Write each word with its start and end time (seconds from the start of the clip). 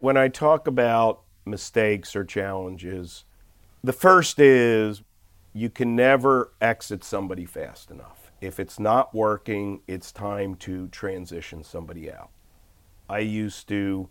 When 0.00 0.16
I 0.16 0.28
talk 0.28 0.68
about 0.68 1.22
mistakes 1.44 2.14
or 2.14 2.24
challenges, 2.24 3.24
the 3.82 3.92
first 3.92 4.38
is 4.38 5.02
you 5.52 5.70
can 5.70 5.96
never 5.96 6.52
exit 6.60 7.02
somebody 7.02 7.44
fast 7.44 7.90
enough. 7.90 8.30
If 8.40 8.60
it's 8.60 8.78
not 8.78 9.12
working, 9.12 9.80
it's 9.88 10.12
time 10.12 10.54
to 10.56 10.86
transition 10.88 11.64
somebody 11.64 12.12
out. 12.12 12.30
I 13.08 13.20
used 13.20 13.66
to 13.68 14.08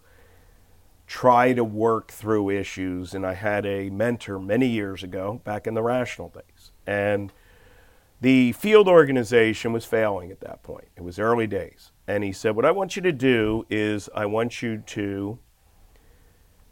try 1.06 1.54
to 1.54 1.64
work 1.64 2.12
through 2.12 2.50
issues, 2.50 3.14
and 3.14 3.26
I 3.26 3.36
had 3.36 3.66
a 3.66 3.90
mentor 3.90 4.40
many 4.40 4.68
years 4.68 5.04
ago, 5.04 5.40
back 5.46 5.68
in 5.68 5.74
the 5.74 5.84
rational 5.84 6.28
days. 6.28 6.74
And 6.86 7.32
the 8.20 8.52
field 8.52 8.90
organization 8.90 9.72
was 9.72 9.86
failing 9.86 10.32
at 10.32 10.42
that 10.42 10.64
point. 10.64 10.90
It 10.98 11.04
was 11.04 11.18
early 11.18 11.48
days. 11.48 11.92
And 12.08 12.26
he 12.26 12.34
said, 12.34 12.58
What 12.58 12.66
I 12.66 12.72
want 12.72 12.98
you 12.98 13.02
to 13.04 13.14
do 13.14 13.66
is, 13.70 14.10
I 14.14 14.26
want 14.26 14.62
you 14.62 14.80
to 14.80 15.40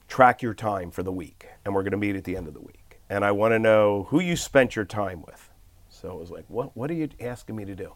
track 0.07 0.41
your 0.41 0.53
time 0.53 0.91
for 0.91 1.03
the 1.03 1.11
week. 1.11 1.47
And 1.63 1.73
we're 1.73 1.83
going 1.83 1.91
to 1.91 1.97
meet 1.97 2.15
at 2.15 2.23
the 2.23 2.37
end 2.37 2.47
of 2.47 2.53
the 2.53 2.61
week. 2.61 2.99
And 3.09 3.23
I 3.23 3.31
want 3.31 3.53
to 3.53 3.59
know 3.59 4.07
who 4.09 4.19
you 4.19 4.35
spent 4.35 4.75
your 4.75 4.85
time 4.85 5.21
with. 5.21 5.49
So 5.89 6.09
it 6.09 6.19
was 6.19 6.31
like, 6.31 6.45
What, 6.47 6.75
what 6.75 6.89
are 6.89 6.95
you 6.95 7.09
asking 7.19 7.55
me 7.55 7.65
to 7.65 7.75
do? 7.75 7.93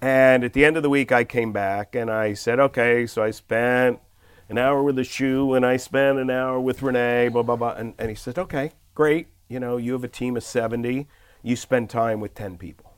And 0.00 0.44
at 0.44 0.52
the 0.52 0.64
end 0.64 0.76
of 0.76 0.82
the 0.82 0.90
week, 0.90 1.10
I 1.10 1.24
came 1.24 1.52
back 1.52 1.94
and 1.94 2.10
I 2.10 2.34
said, 2.34 2.58
Okay, 2.60 3.06
so 3.06 3.22
I 3.22 3.30
spent 3.30 4.00
an 4.48 4.58
hour 4.58 4.82
with 4.82 4.96
the 4.96 5.04
shoe 5.04 5.54
and 5.54 5.64
I 5.64 5.76
spent 5.76 6.18
an 6.18 6.30
hour 6.30 6.60
with 6.60 6.82
Renee, 6.82 7.28
blah, 7.28 7.42
blah, 7.42 7.56
blah. 7.56 7.74
And, 7.74 7.94
and 7.98 8.08
he 8.08 8.14
said, 8.14 8.38
Okay, 8.38 8.72
great. 8.94 9.28
You 9.48 9.60
know, 9.60 9.76
you 9.76 9.92
have 9.92 10.04
a 10.04 10.08
team 10.08 10.36
of 10.36 10.42
70 10.42 11.06
you 11.42 11.56
spend 11.56 11.90
time 11.90 12.20
with 12.20 12.34
10 12.34 12.58
people. 12.58 12.94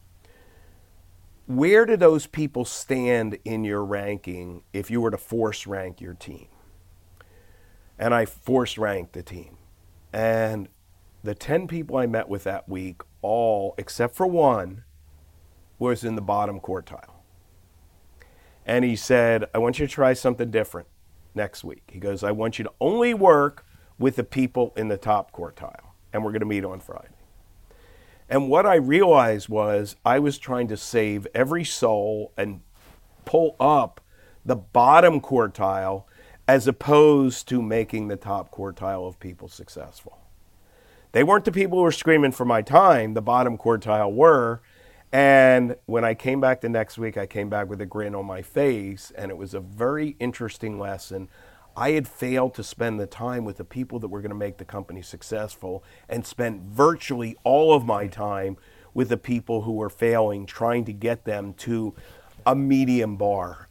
Where 1.46 1.84
do 1.84 1.96
those 1.96 2.27
people 2.27 2.65
stand 2.65 3.38
in 3.45 3.65
your 3.65 3.84
ranking 3.84 4.62
if 4.73 4.91
you 4.91 5.01
were 5.01 5.10
to 5.10 5.18
force 5.18 5.66
rank 5.66 6.01
your 6.01 6.15
team? 6.15 6.46
And 8.00 8.12
I 8.12 8.24
force 8.24 8.77
ranked 8.78 9.12
the 9.12 9.22
team. 9.22 9.59
And 10.12 10.68
the 11.23 11.34
10 11.34 11.68
people 11.68 11.96
I 11.96 12.07
met 12.07 12.29
with 12.29 12.45
that 12.45 12.68
week, 12.68 13.02
all 13.23 13.74
except 13.79 14.16
for 14.16 14.26
one, 14.26 14.82
was 15.79 16.02
in 16.02 16.16
the 16.16 16.23
bottom 16.23 16.60
quartile. 16.60 17.20
And 18.65 18.84
he 18.84 18.96
said, 18.96 19.45
I 19.54 19.59
want 19.59 19.79
you 19.79 19.87
to 19.87 19.92
try 19.92 20.15
something 20.15 20.51
different 20.51 20.88
next 21.34 21.62
week. 21.62 21.90
He 21.92 21.98
goes, 21.98 22.24
I 22.24 22.32
want 22.32 22.59
you 22.59 22.65
to 22.65 22.73
only 22.80 23.15
work 23.15 23.66
with 23.98 24.16
the 24.16 24.24
people 24.24 24.73
in 24.76 24.88
the 24.88 24.96
top 24.96 25.32
quartile. 25.32 25.92
And 26.12 26.24
we're 26.24 26.32
going 26.32 26.40
to 26.40 26.46
meet 26.46 26.64
on 26.64 26.80
Friday. 26.80 27.14
And 28.30 28.48
what 28.48 28.64
I 28.64 28.76
realized 28.76 29.48
was 29.48 29.96
I 30.04 30.20
was 30.20 30.38
trying 30.38 30.68
to 30.68 30.76
save 30.76 31.26
every 31.35 31.64
soul 31.64 32.32
and 32.37 32.60
pull 33.24 33.57
up 33.60 34.01
the 34.45 34.57
bottom 34.57 35.20
quartile 35.20 36.04
as 36.49 36.66
opposed 36.66 37.49
to 37.49 37.63
making 37.63 38.09
the 38.09 38.16
top 38.16 38.51
quartile 38.51 39.07
of 39.07 39.21
people 39.21 39.49
successful. 39.49 40.19
They 41.13 41.24
weren't 41.24 41.45
the 41.45 41.52
people 41.52 41.79
who 41.79 41.85
were 41.85 41.93
screaming 41.93 42.32
for 42.32 42.45
my 42.45 42.63
time, 42.63 43.15
the 43.15 43.23
bottom 43.23 43.59
quartile 43.59 44.13
were. 44.13 44.60
And 45.13 45.74
when 45.87 46.05
I 46.05 46.15
came 46.15 46.41
back 46.41 46.60
the 46.60 46.69
next 46.69 46.99
week, 46.99 47.16
I 47.16 47.27
came 47.27 47.49
back 47.49 47.69
with 47.69 47.80
a 47.80 47.87
grin 47.87 48.15
on 48.15 48.27
my 48.27 48.43
face, 48.43 49.10
and 49.16 49.30
it 49.30 49.37
was 49.37 49.55
a 49.55 49.60
very 49.60 50.16
interesting 50.21 50.79
lesson 50.79 51.29
I 51.77 51.93
had 51.93 52.07
failed 52.07 52.54
to 52.54 52.63
spend 52.63 53.01
the 53.01 53.07
time 53.07 53.47
with 53.47 53.57
the 53.57 53.65
people 53.65 53.99
that 54.01 54.09
were 54.09 54.21
going 54.21 54.30
to 54.30 54.37
make 54.37 54.59
the 54.59 54.66
company 54.66 55.01
successful 55.01 55.82
and 56.10 56.27
spent 56.27 56.63
virtually 56.63 57.37
all 57.43 57.73
of 57.73 57.87
my 57.87 58.07
time 58.07 58.59
with 58.93 59.09
the 59.09 59.16
people 59.16 59.63
who 59.63 59.73
were 59.73 59.88
failing, 59.88 60.45
trying 60.45 60.85
to 60.85 60.93
get 60.93 61.25
them 61.25 61.54
to 61.54 61.95
a 62.45 62.54
medium 62.54 63.16
bar. 63.16 63.70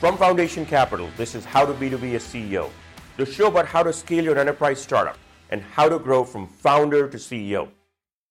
From 0.00 0.16
Foundation 0.16 0.64
Capital, 0.64 1.10
this 1.18 1.34
is 1.34 1.44
How 1.44 1.66
to 1.66 1.74
B2B 1.74 2.14
a 2.14 2.18
CEO, 2.18 2.70
the 3.18 3.26
show 3.26 3.48
about 3.48 3.66
how 3.66 3.82
to 3.82 3.92
scale 3.92 4.24
your 4.24 4.38
enterprise 4.38 4.80
startup 4.80 5.18
and 5.50 5.60
how 5.60 5.90
to 5.90 5.98
grow 5.98 6.24
from 6.24 6.46
founder 6.48 7.06
to 7.06 7.18
CEO. 7.18 7.68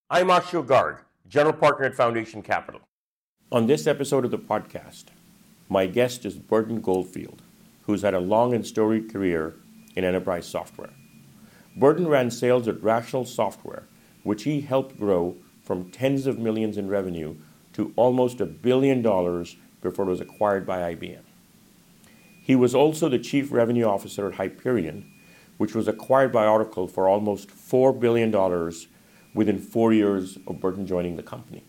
I'm 0.10 0.30
Ashu 0.30 0.66
Garg, 0.66 1.02
General 1.28 1.54
Partner 1.54 1.86
at 1.86 1.94
Foundation 1.94 2.42
Capital. 2.42 2.82
On 3.52 3.68
this 3.68 3.86
episode 3.86 4.26
of 4.26 4.32
the 4.32 4.40
podcast, 4.40 5.10
my 5.70 5.86
guest 5.86 6.26
is 6.26 6.40
Burton 6.40 6.82
Goldfield, 6.82 7.44
who's 7.84 8.02
had 8.02 8.16
a 8.16 8.20
long 8.20 8.56
and 8.56 8.66
storied 8.66 9.14
career 9.14 9.54
in 9.96 10.04
enterprise 10.04 10.48
software. 10.48 10.96
Burton 11.78 12.08
ran 12.08 12.32
sales 12.32 12.68
at 12.68 12.82
Rational 12.82 13.26
Software, 13.26 13.84
which 14.24 14.42
he 14.42 14.62
helped 14.62 14.98
grow 14.98 15.38
from 15.62 15.92
tens 15.92 16.26
of 16.26 16.40
millions 16.40 16.80
in 16.80 16.88
revenue 16.88 17.36
to 17.74 17.94
almost 17.96 18.42
a 18.42 18.48
billion 18.48 19.04
dollars 19.04 19.56
before 19.84 20.06
it 20.06 20.10
was 20.10 20.20
acquired 20.20 20.66
by 20.66 20.96
IBM. 20.96 21.29
He 22.50 22.56
was 22.56 22.74
also 22.74 23.10
the 23.10 23.20
chief 23.20 23.52
revenue 23.52 23.86
officer 23.86 24.28
at 24.28 24.34
Hyperion, 24.34 25.06
which 25.58 25.76
was 25.76 25.88
acquired 25.88 26.32
by 26.32 26.48
Oracle 26.48 26.88
for 26.88 27.08
almost 27.08 27.50
$4 27.50 28.00
billion 28.00 28.32
within 29.36 29.60
four 29.60 29.94
years 29.94 30.40
of 30.48 30.60
Burton 30.60 30.88
joining 30.88 31.16
the 31.16 31.22
company. 31.22 31.64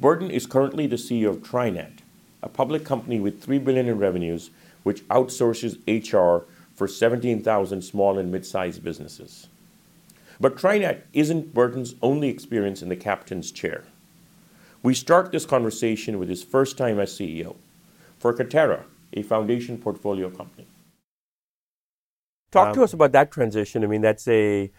Burton 0.00 0.28
is 0.28 0.44
currently 0.44 0.88
the 0.88 0.96
CEO 0.96 1.28
of 1.28 1.44
TriNet, 1.44 1.98
a 2.42 2.48
public 2.48 2.84
company 2.84 3.20
with 3.20 3.40
3 3.40 3.60
billion 3.60 3.86
in 3.86 3.96
revenues, 3.96 4.50
which 4.82 5.06
outsources 5.06 5.78
HR 5.86 6.48
for 6.74 6.88
17,000 6.88 7.80
small 7.80 8.18
and 8.18 8.32
mid-sized 8.32 8.82
businesses. 8.82 9.46
But 10.40 10.56
TriNet 10.56 11.02
isn't 11.12 11.54
Burton's 11.54 11.94
only 12.02 12.28
experience 12.28 12.82
in 12.82 12.88
the 12.88 12.96
captain's 12.96 13.52
chair. 13.52 13.84
We 14.82 14.94
start 14.94 15.30
this 15.30 15.46
conversation 15.46 16.18
with 16.18 16.28
his 16.28 16.42
first 16.42 16.76
time 16.76 16.98
as 16.98 17.12
CEO 17.12 17.54
for 18.18 18.34
Ketera, 18.34 18.82
a 19.12 19.22
foundation 19.22 19.78
portfolio 19.78 20.30
company. 20.30 20.66
Talk 22.50 22.68
um, 22.68 22.74
to 22.74 22.82
us 22.82 22.92
about 22.92 23.12
that 23.12 23.30
transition. 23.30 23.84
I 23.84 23.86
mean, 23.86 24.00
that's 24.00 24.26
a 24.28 24.70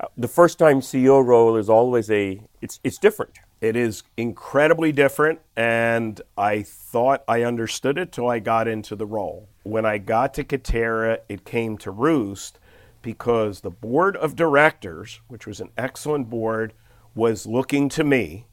uh, 0.00 0.06
the 0.16 0.28
first 0.28 0.58
time 0.58 0.80
CEO 0.80 1.24
role 1.24 1.56
is 1.56 1.68
always 1.68 2.10
a 2.10 2.40
it's 2.60 2.80
it's 2.84 2.98
different. 2.98 3.38
It 3.60 3.76
is 3.76 4.02
incredibly 4.16 4.92
different, 4.92 5.40
and 5.56 6.20
I 6.36 6.62
thought 6.62 7.24
I 7.26 7.42
understood 7.42 7.96
it 7.96 8.12
till 8.12 8.28
I 8.28 8.38
got 8.38 8.68
into 8.68 8.94
the 8.94 9.06
role. 9.06 9.48
When 9.62 9.86
I 9.86 9.98
got 9.98 10.34
to 10.34 10.44
Ketera, 10.44 11.20
it 11.28 11.44
came 11.44 11.78
to 11.78 11.90
roost 11.90 12.58
because 13.00 13.60
the 13.60 13.70
board 13.70 14.16
of 14.16 14.36
directors, 14.36 15.20
which 15.28 15.46
was 15.46 15.60
an 15.60 15.70
excellent 15.78 16.28
board, 16.28 16.74
was 17.14 17.46
looking 17.46 17.88
to 17.90 18.04
me 18.04 18.46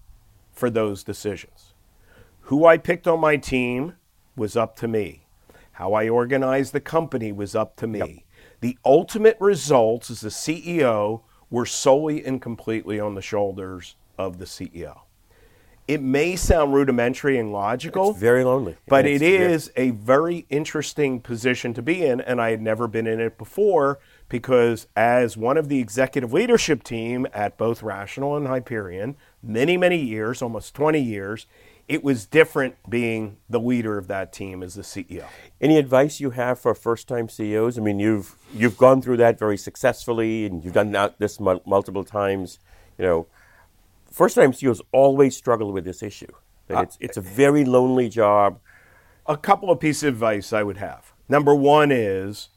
for 0.53 0.69
those 0.69 1.03
decisions. 1.03 1.73
Who 2.41 2.65
I 2.65 2.77
picked 2.77 3.07
on 3.07 3.19
my 3.19 3.37
team 3.37 3.95
was 4.35 4.55
up 4.55 4.75
to 4.77 4.87
me. 4.87 5.20
How 5.81 5.93
I 5.93 6.09
organized 6.09 6.73
the 6.73 6.79
company 6.79 7.31
was 7.31 7.55
up 7.55 7.75
to 7.77 7.87
me. 7.87 7.99
Yep 7.99 8.09
the 8.61 8.77
ultimate 8.85 9.37
results 9.39 10.09
as 10.09 10.21
the 10.21 10.29
CEO 10.29 11.21
were 11.49 11.65
solely 11.65 12.23
and 12.23 12.41
completely 12.41 12.99
on 12.99 13.15
the 13.15 13.21
shoulders 13.21 13.95
of 14.17 14.37
the 14.37 14.45
CEO. 14.45 14.99
It 15.87 16.01
may 16.01 16.35
sound 16.35 16.73
rudimentary 16.73 17.37
and 17.39 17.51
logical. 17.51 18.11
It's 18.11 18.19
very 18.19 18.43
lonely. 18.43 18.77
But 18.87 19.05
it 19.05 19.21
is 19.21 19.71
very... 19.75 19.89
a 19.89 19.91
very 19.91 20.45
interesting 20.49 21.19
position 21.19 21.73
to 21.73 21.81
be 21.81 22.05
in, 22.05 22.21
and 22.21 22.39
I 22.39 22.51
had 22.51 22.61
never 22.61 22.87
been 22.87 23.07
in 23.07 23.19
it 23.19 23.37
before 23.37 23.99
because, 24.29 24.87
as 24.95 25.35
one 25.35 25.57
of 25.57 25.67
the 25.67 25.79
executive 25.79 26.31
leadership 26.31 26.83
team 26.83 27.27
at 27.33 27.57
both 27.57 27.83
Rational 27.83 28.37
and 28.37 28.47
Hyperion, 28.47 29.17
many, 29.41 29.75
many 29.75 29.97
years, 29.97 30.41
almost 30.41 30.75
20 30.75 31.01
years, 31.01 31.47
it 31.91 32.05
was 32.05 32.25
different 32.25 32.75
being 32.89 33.35
the 33.49 33.59
leader 33.59 33.97
of 33.97 34.07
that 34.07 34.31
team 34.31 34.63
as 34.63 34.75
the 34.75 34.81
CEO. 34.81 35.25
Any 35.59 35.77
advice 35.77 36.21
you 36.21 36.29
have 36.29 36.57
for 36.57 36.73
first-time 36.73 37.27
CEOs? 37.27 37.77
I 37.77 37.81
mean, 37.81 37.99
you've 37.99 38.37
you've 38.53 38.77
gone 38.77 39.01
through 39.01 39.17
that 39.17 39.37
very 39.37 39.57
successfully, 39.57 40.45
and 40.45 40.63
you've 40.63 40.73
done 40.73 40.93
that 40.93 41.19
this 41.19 41.37
multiple 41.37 42.05
times. 42.05 42.59
You 42.97 43.05
know, 43.05 43.27
first-time 44.09 44.53
CEOs 44.53 44.81
always 44.93 45.35
struggle 45.35 45.73
with 45.73 45.83
this 45.83 46.01
issue. 46.01 46.31
That 46.69 46.77
uh, 46.77 46.81
it's 46.83 46.97
it's 47.01 47.17
a 47.17 47.21
very 47.21 47.65
lonely 47.65 48.07
job. 48.07 48.61
A 49.25 49.35
couple 49.35 49.69
of 49.69 49.81
pieces 49.81 50.03
of 50.03 50.13
advice 50.13 50.53
I 50.53 50.63
would 50.63 50.77
have. 50.77 51.11
Number 51.27 51.53
one 51.53 51.91
is 51.91 52.47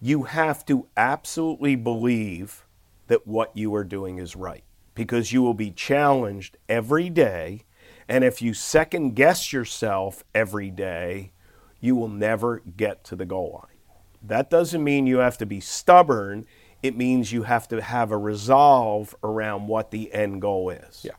you 0.00 0.22
have 0.22 0.64
to 0.64 0.86
absolutely 0.96 1.76
believe 1.76 2.64
that 3.08 3.26
what 3.26 3.54
you 3.54 3.74
are 3.74 3.84
doing 3.84 4.16
is 4.16 4.34
right 4.34 4.64
because 4.94 5.34
you 5.34 5.42
will 5.42 5.54
be 5.54 5.70
challenged 5.70 6.56
every 6.66 7.10
day 7.10 7.64
and 8.08 8.24
if 8.24 8.40
you 8.40 8.54
second 8.54 9.14
guess 9.14 9.52
yourself 9.52 10.24
every 10.34 10.70
day, 10.70 11.32
you 11.80 11.94
will 11.94 12.08
never 12.08 12.62
get 12.76 13.04
to 13.04 13.16
the 13.16 13.26
goal 13.26 13.60
line. 13.62 13.76
That 14.22 14.50
doesn't 14.50 14.82
mean 14.82 15.06
you 15.06 15.18
have 15.18 15.38
to 15.38 15.46
be 15.46 15.60
stubborn. 15.60 16.46
It 16.82 16.96
means 16.96 17.32
you 17.32 17.44
have 17.44 17.68
to 17.68 17.80
have 17.80 18.10
a 18.10 18.18
resolve 18.18 19.14
around 19.22 19.68
what 19.68 19.90
the 19.90 20.12
end 20.12 20.40
goal 20.40 20.70
is. 20.70 21.04
Yeah. 21.04 21.12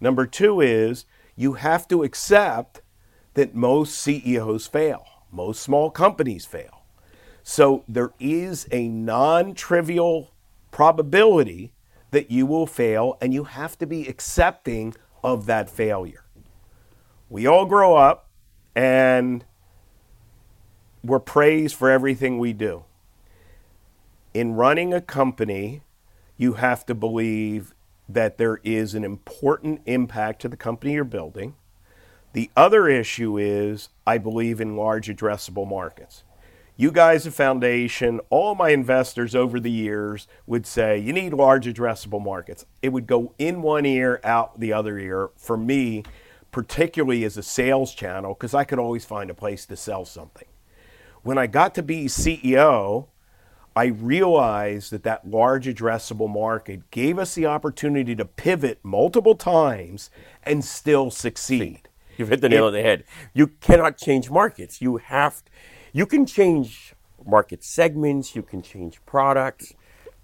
Number 0.00 0.26
two 0.26 0.60
is 0.60 1.04
you 1.36 1.54
have 1.54 1.86
to 1.88 2.02
accept 2.02 2.82
that 3.34 3.54
most 3.54 3.94
CEOs 3.94 4.66
fail, 4.66 5.06
most 5.30 5.62
small 5.62 5.90
companies 5.90 6.44
fail. 6.44 6.84
So 7.42 7.84
there 7.88 8.12
is 8.20 8.68
a 8.70 8.88
non 8.88 9.54
trivial 9.54 10.32
probability 10.70 11.72
that 12.10 12.30
you 12.30 12.44
will 12.46 12.66
fail, 12.66 13.16
and 13.20 13.32
you 13.32 13.44
have 13.44 13.78
to 13.78 13.86
be 13.86 14.06
accepting 14.06 14.94
of 15.22 15.46
that 15.46 15.70
failure. 15.70 16.24
We 17.28 17.46
all 17.46 17.66
grow 17.66 17.96
up 17.96 18.28
and 18.74 19.44
we're 21.02 21.18
praised 21.18 21.74
for 21.74 21.90
everything 21.90 22.38
we 22.38 22.52
do. 22.52 22.84
In 24.34 24.54
running 24.54 24.94
a 24.94 25.00
company, 25.00 25.82
you 26.36 26.54
have 26.54 26.86
to 26.86 26.94
believe 26.94 27.74
that 28.08 28.38
there 28.38 28.60
is 28.64 28.94
an 28.94 29.04
important 29.04 29.80
impact 29.86 30.42
to 30.42 30.48
the 30.48 30.56
company 30.56 30.94
you're 30.94 31.04
building. 31.04 31.54
The 32.32 32.50
other 32.56 32.88
issue 32.88 33.38
is 33.38 33.90
I 34.06 34.18
believe 34.18 34.60
in 34.60 34.76
large 34.76 35.08
addressable 35.08 35.68
markets. 35.68 36.24
You 36.74 36.90
guys 36.90 37.26
at 37.26 37.34
Foundation, 37.34 38.20
all 38.30 38.54
my 38.54 38.70
investors 38.70 39.34
over 39.34 39.60
the 39.60 39.70
years 39.70 40.26
would 40.46 40.66
say 40.66 40.98
you 40.98 41.12
need 41.12 41.34
large 41.34 41.66
addressable 41.66 42.22
markets. 42.24 42.64
It 42.80 42.90
would 42.90 43.06
go 43.06 43.34
in 43.38 43.60
one 43.60 43.84
ear, 43.84 44.20
out 44.24 44.58
the 44.58 44.72
other 44.72 44.98
ear 44.98 45.30
for 45.36 45.58
me, 45.58 46.02
particularly 46.50 47.24
as 47.24 47.36
a 47.36 47.42
sales 47.42 47.94
channel, 47.94 48.32
because 48.32 48.54
I 48.54 48.64
could 48.64 48.78
always 48.78 49.04
find 49.04 49.28
a 49.28 49.34
place 49.34 49.66
to 49.66 49.76
sell 49.76 50.06
something. 50.06 50.48
When 51.22 51.36
I 51.36 51.46
got 51.46 51.74
to 51.74 51.82
be 51.82 52.06
CEO, 52.06 53.08
I 53.76 53.86
realized 53.86 54.92
that 54.92 55.02
that 55.04 55.28
large 55.28 55.66
addressable 55.66 56.28
market 56.28 56.90
gave 56.90 57.18
us 57.18 57.34
the 57.34 57.46
opportunity 57.46 58.16
to 58.16 58.24
pivot 58.24 58.80
multiple 58.82 59.34
times 59.34 60.10
and 60.42 60.64
still 60.64 61.10
succeed. 61.10 61.88
You've 62.16 62.28
hit 62.28 62.40
the 62.40 62.48
nail 62.48 62.66
on 62.66 62.72
the 62.72 62.82
head. 62.82 63.04
You 63.32 63.46
cannot 63.46 63.96
change 63.96 64.30
markets. 64.30 64.82
You 64.82 64.98
have, 64.98 65.42
you 65.92 66.06
can 66.06 66.26
change 66.26 66.94
market 67.24 67.62
segments. 67.62 68.34
You 68.34 68.42
can 68.42 68.62
change 68.62 69.04
products, 69.06 69.74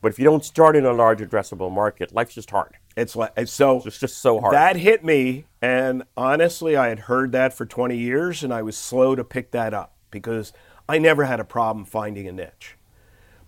but 0.01 0.13
if 0.13 0.19
you 0.19 0.25
don't 0.25 0.45
start 0.45 0.77
in 0.77 0.85
a 0.85 0.93
large 0.93 1.21
addressable 1.21 1.71
market, 1.71 2.15
life's 2.15 2.35
just 2.35 2.51
hard. 2.51 2.77
It's 2.97 3.15
like 3.15 3.33
so. 3.47 3.83
It's 3.85 3.99
just 3.99 4.19
so 4.19 4.41
hard. 4.41 4.55
That 4.55 4.77
hit 4.77 5.05
me, 5.05 5.45
and 5.63 6.03
honestly, 6.17 6.77
I 6.77 6.89
had 6.89 7.01
heard 7.01 7.31
that 7.33 7.53
for 7.53 7.65
20 7.65 7.97
years, 7.97 8.43
and 8.43 8.53
I 8.53 8.63
was 8.63 8.77
slow 8.77 9.15
to 9.15 9.23
pick 9.23 9.53
that 9.53 9.73
up 9.73 9.95
because 10.11 10.53
I 10.89 10.99
never 10.99 11.25
had 11.25 11.39
a 11.39 11.45
problem 11.45 11.85
finding 11.85 12.27
a 12.27 12.33
niche. 12.33 12.77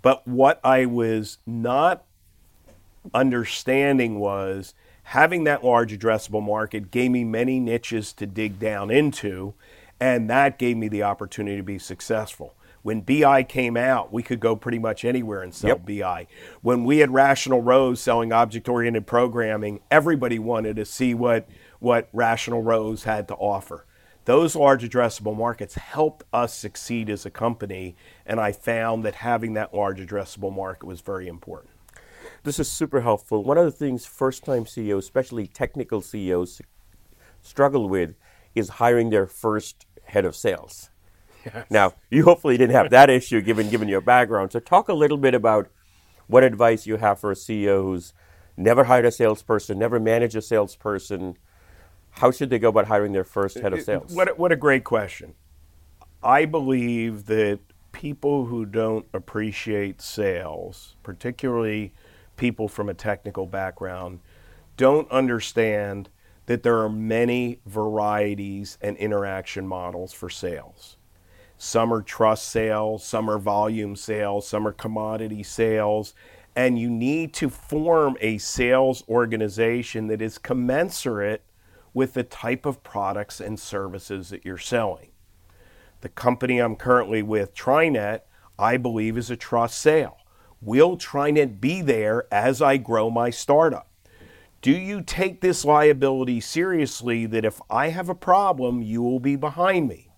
But 0.02 0.26
what 0.26 0.61
I 0.62 0.87
was 0.87 1.38
not 1.46 2.05
understanding 3.12 4.20
was 4.20 4.75
having 5.05 5.44
that 5.44 5.64
large 5.64 5.99
addressable 5.99 6.43
market 6.43 6.90
gave 6.90 7.11
me 7.11 7.25
many 7.25 7.58
niches 7.58 8.12
to 8.12 8.26
dig 8.26 8.58
down 8.61 8.90
into, 8.90 9.55
and 10.00 10.31
that 10.31 10.58
gave 10.58 10.76
me 10.76 10.88
the 10.88 11.02
opportunity 11.02 11.56
to 11.58 11.62
be 11.62 11.79
successful. 11.79 12.55
When 12.82 13.02
BI 13.02 13.43
came 13.43 13.76
out, 13.76 14.11
we 14.11 14.23
could 14.23 14.41
go 14.41 14.56
pretty 14.56 14.79
much 14.79 15.05
anywhere 15.05 15.43
and 15.43 15.55
sell 15.55 15.81
Yep. 15.87 15.87
BI. 15.87 16.26
When 16.62 16.85
we 16.85 16.99
had 16.99 17.12
Rational 17.12 17.61
Rose 17.61 18.00
selling 18.00 18.32
object 18.32 18.69
oriented 18.69 19.06
programming, 19.06 19.81
everybody 19.91 20.38
wanted 20.38 20.76
to 20.76 20.87
see 20.87 21.12
what, 21.12 21.47
what 21.79 22.08
Rational 22.14 22.62
Rose 22.62 23.05
had 23.05 23.29
to 23.29 23.35
offer. 23.35 23.85
Those 24.25 24.56
large 24.56 24.82
addressable 24.88 25.37
markets 25.37 25.75
helped 25.75 26.25
us 26.32 26.55
succeed 26.55 27.11
as 27.11 27.26
a 27.26 27.31
company, 27.31 27.97
and 28.25 28.41
I 28.41 28.52
found 28.52 29.05
that 29.05 29.17
having 29.17 29.55
that 29.55 29.75
large 29.75 29.99
addressable 30.00 30.55
market 30.55 30.87
was 30.87 31.00
very 31.00 31.26
important. 31.26 31.70
This 32.44 32.58
is 32.58 32.70
super 32.70 33.02
helpful. 33.02 33.44
One 33.44 33.58
of 33.58 33.64
the 33.64 33.70
things 33.70 34.06
first 34.06 34.44
time 34.44 34.64
CEOs, 34.64 35.05
especially 35.05 35.47
technical 35.47 36.00
CEOs, 36.00 36.62
struggle 37.43 37.88
with 37.88 38.14
is 38.55 38.69
hiring 38.69 39.11
their 39.11 39.26
first 39.26 39.87
head 40.10 40.24
of 40.24 40.36
sales. 40.36 40.90
Now, 41.70 41.94
you 42.10 42.24
hopefully 42.24 42.56
didn't 42.56 42.74
have 42.74 42.90
that 42.90 43.08
issue 43.08 43.40
given 43.40 43.70
given 43.70 43.88
your 43.88 44.00
background. 44.02 44.52
So 44.52 44.60
talk 44.60 44.88
a 44.88 44.94
little 44.94 45.16
bit 45.16 45.34
about 45.34 45.68
what 46.26 46.44
advice 46.44 46.86
you 46.86 46.96
have 46.96 47.18
for 47.18 47.32
a 47.32 47.34
CEO 47.34 47.82
who's 47.82 48.12
never 48.56 48.84
hired 48.84 49.06
a 49.06 49.10
salesperson, 49.10 49.78
never 49.78 49.98
managed 49.98 50.36
a 50.36 50.42
salesperson. 50.42 51.36
How 52.10 52.30
should 52.30 52.50
they 52.50 52.58
go 52.58 52.68
about 52.68 52.86
hiring 52.86 53.12
their 53.12 53.24
first 53.24 53.58
head 53.58 53.72
of 53.72 53.82
sales? 53.82 54.14
What 54.14 54.28
a, 54.28 54.34
what 54.34 54.52
a 54.52 54.56
great 54.56 54.84
question. 54.84 55.34
I 56.22 56.44
believe 56.44 57.26
that 57.26 57.60
people 57.92 58.46
who 58.46 58.66
don't 58.66 59.06
appreciate 59.12 60.02
sales, 60.02 60.96
particularly 61.02 61.94
people 62.36 62.68
from 62.68 62.88
a 62.88 62.94
technical 62.94 63.46
background, 63.46 64.20
don't 64.76 65.10
understand 65.10 66.08
that 66.50 66.64
there 66.64 66.81
are 66.81 66.88
many 66.88 67.61
varieties 67.64 68.76
and 68.81 68.97
interaction 68.97 69.69
models 69.69 70.12
for 70.12 70.29
sales. 70.29 70.97
Some 71.56 71.94
are 71.94 72.02
trust 72.02 72.49
sales, 72.49 73.05
some 73.05 73.31
are 73.31 73.38
volume 73.38 73.94
sales, 73.94 74.49
some 74.49 74.67
are 74.67 74.73
commodity 74.73 75.44
sales. 75.44 76.12
And 76.56 76.76
you 76.76 76.91
need 76.91 77.32
to 77.35 77.50
form 77.50 78.17
a 78.20 78.38
sales 78.38 79.05
organization 79.08 80.08
that 80.08 80.20
is 80.20 80.38
commensurate 80.38 81.44
with 81.94 82.14
the 82.14 82.25
type 82.25 82.67
of 82.67 82.82
products 82.82 83.41
and 83.41 83.56
services 83.56 84.31
that 84.31 84.44
you're 84.44 84.58
selling. 84.58 85.12
The 86.00 86.08
company 86.08 86.58
I'm 86.58 86.75
currently 86.75 87.23
with, 87.23 87.55
Trinet, 87.55 88.26
I 88.58 88.76
believe 88.76 89.17
is 89.17 89.31
a 89.31 89.37
trust 89.37 89.79
sale. 89.79 90.17
Will 90.61 90.97
Trinet 90.97 91.61
be 91.61 91.81
there 91.81 92.26
as 92.35 92.61
I 92.61 92.76
grow 92.76 93.08
my 93.08 93.31
startup? 93.31 93.89
Do 94.62 94.72
you 94.72 95.00
take 95.00 95.40
this 95.40 95.64
liability 95.64 96.40
seriously 96.40 97.24
that 97.24 97.46
if 97.46 97.62
I 97.70 97.88
have 97.88 98.10
a 98.10 98.14
problem, 98.14 98.82
you 98.82 99.00
will 99.00 99.20
be 99.20 99.34
behind 99.34 99.88
me? 99.88 100.10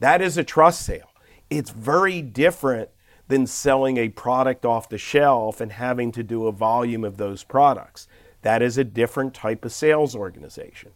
That 0.00 0.20
is 0.20 0.36
a 0.36 0.44
trust 0.44 0.82
sale. 0.82 1.10
It's 1.48 1.70
very 1.70 2.20
different 2.20 2.90
than 3.28 3.46
selling 3.46 3.96
a 3.96 4.10
product 4.10 4.66
off 4.66 4.90
the 4.90 4.98
shelf 4.98 5.62
and 5.62 5.72
having 5.72 6.12
to 6.12 6.22
do 6.22 6.46
a 6.46 6.52
volume 6.52 7.04
of 7.04 7.16
those 7.16 7.42
products. 7.42 8.06
That 8.42 8.60
is 8.60 8.76
a 8.76 8.84
different 8.84 9.32
type 9.32 9.64
of 9.64 9.72
sales 9.72 10.14
organization. 10.14 10.90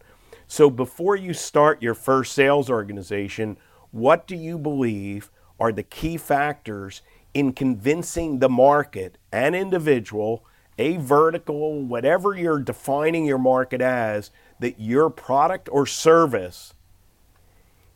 So 0.47 0.69
before 0.69 1.15
you 1.15 1.33
start 1.33 1.81
your 1.81 1.95
first 1.95 2.33
sales 2.33 2.69
organization, 2.69 3.57
what 3.89 4.27
do 4.27 4.35
you 4.35 4.59
believe 4.59 5.31
are 5.59 5.71
the 5.71 5.83
key 5.83 6.17
factors 6.17 7.01
in 7.33 7.51
convincing 7.53 8.39
the 8.39 8.49
market, 8.49 9.17
an 9.31 9.55
individual, 9.55 10.45
a 10.77 10.97
vertical, 10.97 11.81
whatever 11.81 12.35
you're 12.35 12.59
defining 12.59 13.25
your 13.25 13.37
market 13.37 13.81
as, 13.81 14.31
that 14.59 14.79
your 14.79 15.09
product 15.09 15.69
or 15.71 15.85
service 15.85 16.73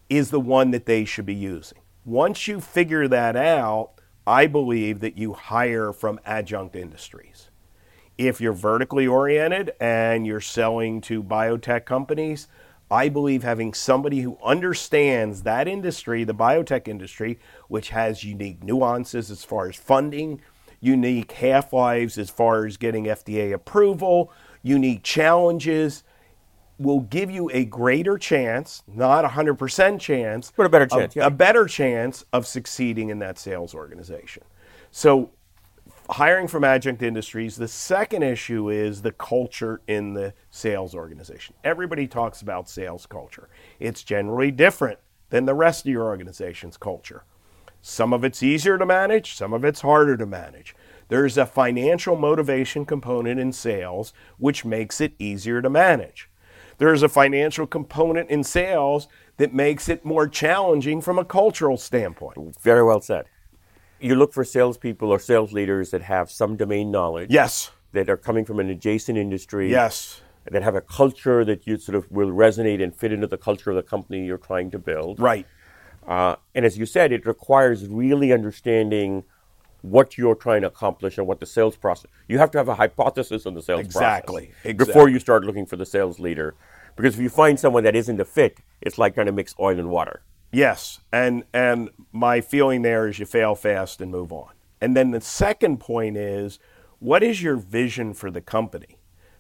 is 0.10 0.32
the 0.32 0.40
one 0.40 0.72
that 0.72 0.86
they 0.86 1.06
should 1.06 1.26
be 1.26 1.36
using. 1.36 1.80
Once 2.06 2.48
you 2.48 2.60
figure 2.60 3.08
that 3.08 3.36
out, 3.36 3.92
I 4.26 4.48
believe 4.48 5.00
that 5.00 5.18
you 5.18 5.34
hire 5.34 5.92
from 5.92 6.20
adjunct 6.26 6.76
industries. 6.76 7.50
If 8.18 8.42
you're 8.42 8.54
vertically 8.54 9.08
oriented 9.08 9.72
and 9.80 10.26
you're 10.26 10.42
selling 10.42 11.02
to 11.02 11.24
biotech 11.24 11.86
companies, 11.86 12.48
I 12.92 13.10
believe 13.10 13.44
having 13.44 13.74
somebody 13.74 14.22
who 14.22 14.38
understands 14.44 15.44
that 15.44 15.68
industry, 15.68 16.24
the 16.24 16.34
biotech 16.34 16.88
industry, 16.88 17.40
which 17.68 17.90
has 17.90 18.24
unique 18.24 18.64
nuances 18.64 19.30
as 19.30 19.44
far 19.44 19.70
as 19.70 19.76
funding, 19.76 20.42
unique 20.80 21.32
half 21.34 21.74
lives 21.74 22.18
as 22.18 22.30
far 22.30 22.66
as 22.66 22.78
getting 22.78 23.06
FDA 23.06 23.54
approval, 23.54 24.32
unique 24.62 25.04
challenges, 25.04 26.04
will 26.78 27.02
give 27.02 27.30
you 27.30 27.50
a 27.54 27.66
greater 27.66 28.18
chance, 28.18 28.84
not 28.88 29.26
a 29.26 29.30
100% 29.30 30.00
chance, 30.00 30.52
But 30.56 30.66
a 30.66 30.70
better 30.70 30.88
chance, 30.88 31.16
yeah. 31.16 31.26
a 31.26 31.30
better 31.30 31.66
chance 31.66 32.24
of 32.32 32.48
succeeding 32.48 33.10
in 33.10 33.20
that 33.20 33.38
sales 33.38 33.76
organization. 33.76 34.44
So, 34.92 35.32
hiring 36.10 36.48
from 36.48 36.64
adjunct 36.64 37.04
industries, 37.04 37.58
the 37.58 37.68
second 37.68 38.24
issue 38.24 38.70
is 38.70 39.02
the 39.02 39.12
culture 39.12 39.82
in 39.88 40.14
the 40.14 40.34
sales 40.50 40.96
organization. 40.96 41.54
Everybody 41.64 42.08
talks 42.08 42.42
about 42.42 42.70
sales 42.70 43.06
culture, 43.06 43.50
it's 43.80 44.04
generally 44.04 44.50
different 44.50 45.00
than 45.30 45.46
the 45.46 45.54
rest 45.54 45.86
of 45.86 45.92
your 45.92 46.06
organization's 46.06 46.78
culture. 46.78 47.24
Some 47.82 48.14
of 48.14 48.24
it's 48.24 48.44
easier 48.44 48.78
to 48.78 48.86
manage, 48.86 49.36
some 49.36 49.54
of 49.54 49.64
it's 49.64 49.82
harder 49.82 50.18
to 50.18 50.26
manage. 50.26 50.76
There's 51.08 51.38
a 51.38 51.46
financial 51.46 52.16
motivation 52.16 52.86
component 52.86 53.40
in 53.40 53.52
sales, 53.52 54.14
which 54.38 54.66
makes 54.66 55.02
it 55.02 55.14
easier 55.18 55.62
to 55.62 55.70
manage. 55.70 56.30
There's 56.78 57.04
a 57.04 57.10
financial 57.10 57.68
component 57.68 58.30
in 58.30 58.44
sales 58.44 59.08
that 59.38 59.54
makes 59.54 59.90
it 59.90 60.06
more 60.06 60.28
challenging 60.28 61.02
from 61.02 61.18
a 61.18 61.26
cultural 61.26 61.78
standpoint. 61.78 62.60
Very 62.62 62.84
well 62.84 63.02
said. 63.02 63.26
You 64.00 64.16
look 64.16 64.34
for 64.34 64.44
salespeople 64.46 65.10
or 65.12 65.20
sales 65.20 65.52
leaders 65.52 65.92
that 65.92 66.04
have 66.04 66.32
some 66.32 66.56
domain 66.56 66.92
knowledge, 66.92 67.32
Yes, 67.32 67.72
that 67.92 68.10
are 68.10 68.18
coming 68.18 68.46
from 68.46 68.60
an 68.60 68.70
adjacent 68.70 69.18
industry, 69.18 69.72
yes, 69.72 70.22
that 70.50 70.64
have 70.64 70.76
a 70.76 70.82
culture 70.82 71.44
that 71.44 71.68
you 71.68 71.78
sort 71.78 71.96
of 71.96 72.10
will 72.12 72.30
resonate 72.30 72.82
and 72.82 72.96
fit 72.96 73.12
into 73.12 73.28
the 73.28 73.38
culture 73.38 73.72
of 73.72 73.76
the 73.76 73.84
company 73.84 74.26
you're 74.26 74.38
trying 74.38 74.72
to 74.72 74.80
build. 74.80 75.20
right. 75.20 75.46
Uh, 76.10 76.36
and 76.56 76.66
as 76.66 76.76
you 76.76 76.88
said, 76.88 77.12
it 77.12 77.26
requires 77.28 77.86
really 77.86 78.34
understanding 78.34 79.24
what 79.82 80.18
you're 80.18 80.36
trying 80.36 80.62
to 80.62 80.68
accomplish 80.68 81.20
and 81.20 81.28
what 81.28 81.40
the 81.40 81.46
sales 81.46 81.78
process. 81.78 82.10
You 82.28 82.40
have 82.40 82.50
to 82.52 82.58
have 82.58 82.68
a 82.68 82.74
hypothesis 82.76 83.46
on 83.46 83.54
the 83.54 83.62
sales 83.62 83.82
Exactly, 83.82 84.48
process 84.48 84.66
exactly. 84.66 84.94
before 84.94 85.08
you 85.08 85.20
start 85.20 85.46
looking 85.46 85.68
for 85.68 85.76
the 85.76 85.86
sales 85.86 86.20
leader. 86.20 86.56
Because 86.96 87.14
if 87.14 87.22
you 87.22 87.30
find 87.30 87.60
someone 87.60 87.84
that 87.84 87.96
isn't 87.96 88.20
a 88.20 88.26
fit, 88.26 88.58
it's 88.82 88.98
like 88.98 89.14
trying 89.14 89.28
to 89.28 89.32
mix 89.32 89.54
oil 89.60 89.80
and 89.80 89.90
water. 89.90 90.24
Yes, 90.52 91.00
and 91.14 91.44
and 91.54 91.92
my 92.12 92.42
feeling 92.42 92.82
there 92.82 93.08
is 93.08 93.20
you 93.20 93.28
fail 93.28 93.54
fast 93.54 94.02
and 94.02 94.12
move 94.12 94.34
on. 94.34 94.50
And 94.82 94.98
then 94.98 95.12
the 95.12 95.22
second 95.22 95.80
point 95.80 96.18
is 96.18 96.58
what 96.98 97.22
is 97.22 97.44
your 97.44 97.56
vision 97.56 98.16
for 98.16 98.32
the 98.32 98.42
company? 98.42 98.98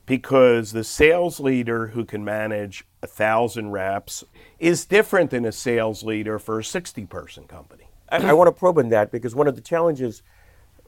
Because 0.09 0.71
the 0.71 0.83
sales 0.83 1.39
leader 1.39 1.87
who 1.87 2.03
can 2.03 2.25
manage 2.25 2.83
a 3.01 3.07
thousand 3.07 3.71
reps 3.71 4.23
is 4.59 4.85
different 4.85 5.29
than 5.29 5.45
a 5.45 5.51
sales 5.51 6.03
leader 6.03 6.39
for 6.39 6.59
a 6.59 6.63
60 6.63 7.05
person 7.05 7.45
company. 7.45 7.89
I, 8.09 8.17
I 8.17 8.33
want 8.33 8.47
to 8.47 8.51
probe 8.51 8.79
on 8.79 8.89
that 8.89 9.11
because 9.11 9.35
one 9.35 9.47
of 9.47 9.55
the 9.55 9.61
challenges 9.61 10.23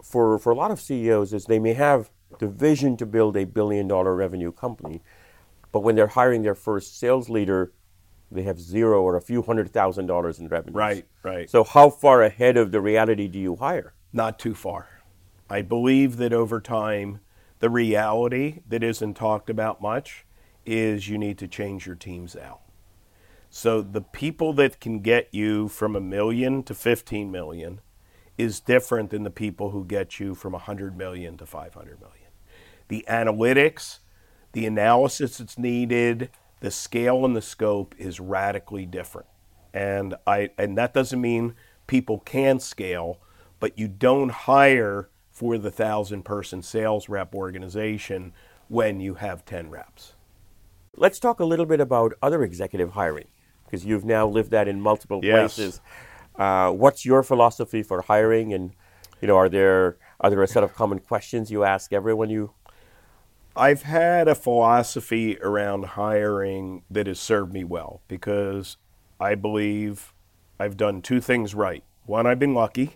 for, 0.03 0.39
for 0.39 0.51
a 0.51 0.55
lot 0.55 0.71
of 0.71 0.81
CEOs 0.81 1.33
is 1.33 1.45
they 1.45 1.59
may 1.59 1.73
have 1.73 2.09
the 2.39 2.47
vision 2.47 2.97
to 2.97 3.05
build 3.05 3.37
a 3.37 3.45
billion 3.45 3.87
dollar 3.87 4.15
revenue 4.15 4.51
company, 4.51 5.01
but 5.71 5.81
when 5.81 5.95
they're 5.95 6.07
hiring 6.07 6.41
their 6.41 6.55
first 6.55 6.99
sales 6.99 7.29
leader, 7.29 7.71
they 8.31 8.43
have 8.43 8.59
zero 8.59 9.01
or 9.01 9.15
a 9.15 9.21
few 9.21 9.41
hundred 9.41 9.71
thousand 9.71 10.07
dollars 10.07 10.39
in 10.39 10.47
revenue. 10.47 10.75
Right, 10.75 11.05
right. 11.21 11.49
So, 11.49 11.63
how 11.63 11.89
far 11.89 12.23
ahead 12.23 12.57
of 12.57 12.71
the 12.71 12.81
reality 12.81 13.27
do 13.27 13.37
you 13.37 13.57
hire? 13.57 13.93
Not 14.13 14.39
too 14.39 14.55
far. 14.55 15.01
I 15.49 15.61
believe 15.61 16.17
that 16.17 16.31
over 16.31 16.61
time, 16.61 17.19
the 17.61 17.69
reality 17.69 18.59
that 18.67 18.83
isn't 18.83 19.13
talked 19.13 19.49
about 19.49 19.81
much 19.81 20.25
is 20.65 21.07
you 21.07 21.17
need 21.17 21.37
to 21.37 21.47
change 21.47 21.85
your 21.85 21.95
teams 21.95 22.35
out. 22.35 22.61
So 23.51 23.81
the 23.81 24.01
people 24.01 24.51
that 24.53 24.79
can 24.79 24.99
get 25.01 25.29
you 25.31 25.67
from 25.67 25.95
a 25.95 26.01
million 26.01 26.63
to 26.63 26.73
15 26.73 27.31
million 27.31 27.79
is 28.35 28.59
different 28.59 29.11
than 29.11 29.21
the 29.23 29.29
people 29.29 29.69
who 29.69 29.85
get 29.85 30.19
you 30.19 30.33
from 30.33 30.53
100 30.53 30.97
million 30.97 31.37
to 31.37 31.45
500 31.45 31.99
million. 32.01 32.29
The 32.87 33.05
analytics, 33.07 33.99
the 34.53 34.65
analysis 34.65 35.37
that's 35.37 35.57
needed, 35.57 36.31
the 36.61 36.71
scale 36.71 37.23
and 37.25 37.35
the 37.35 37.41
scope 37.43 37.93
is 37.99 38.19
radically 38.19 38.87
different. 38.87 39.27
And 39.71 40.15
I 40.25 40.49
and 40.57 40.75
that 40.79 40.95
doesn't 40.95 41.21
mean 41.21 41.53
people 41.85 42.19
can 42.19 42.59
scale, 42.59 43.19
but 43.59 43.77
you 43.77 43.87
don't 43.87 44.31
hire 44.31 45.09
for 45.41 45.57
the 45.57 45.71
thousand 45.71 46.21
person 46.23 46.61
sales 46.61 47.09
rep 47.09 47.33
organization 47.33 48.31
when 48.67 48.99
you 48.99 49.15
have 49.15 49.43
10 49.43 49.71
reps. 49.71 50.13
Let's 50.95 51.17
talk 51.17 51.39
a 51.39 51.45
little 51.45 51.65
bit 51.65 51.79
about 51.79 52.13
other 52.21 52.43
executive 52.43 52.91
hiring 52.91 53.25
because 53.65 53.83
you've 53.83 54.05
now 54.05 54.27
lived 54.27 54.51
that 54.51 54.67
in 54.67 54.79
multiple 54.79 55.19
Yes. 55.23 55.55
places. 55.55 55.81
Uh, 56.35 56.69
what's 56.69 57.07
your 57.07 57.23
philosophy 57.23 57.81
for 57.81 58.03
hiring, 58.03 58.53
and 58.53 58.73
you 59.19 59.27
know, 59.27 59.35
are 59.35 59.49
there 59.49 59.97
are 60.19 60.29
there 60.29 60.43
a 60.43 60.47
set 60.47 60.63
of 60.63 60.75
common 60.75 60.99
questions 60.99 61.49
you 61.49 61.63
ask 61.63 61.91
everyone 61.91 62.29
you? 62.29 62.51
I've 63.55 63.81
had 63.81 64.27
a 64.27 64.35
philosophy 64.35 65.39
around 65.39 65.85
hiring 65.97 66.83
that 66.91 67.07
has 67.07 67.19
served 67.19 67.51
me 67.51 67.63
well 67.63 68.03
because 68.07 68.77
I 69.19 69.33
believe 69.33 70.13
I've 70.59 70.77
done 70.77 71.01
two 71.01 71.19
things 71.19 71.55
right. 71.55 71.83
One, 72.05 72.27
I've 72.27 72.37
been 72.37 72.53
lucky, 72.53 72.95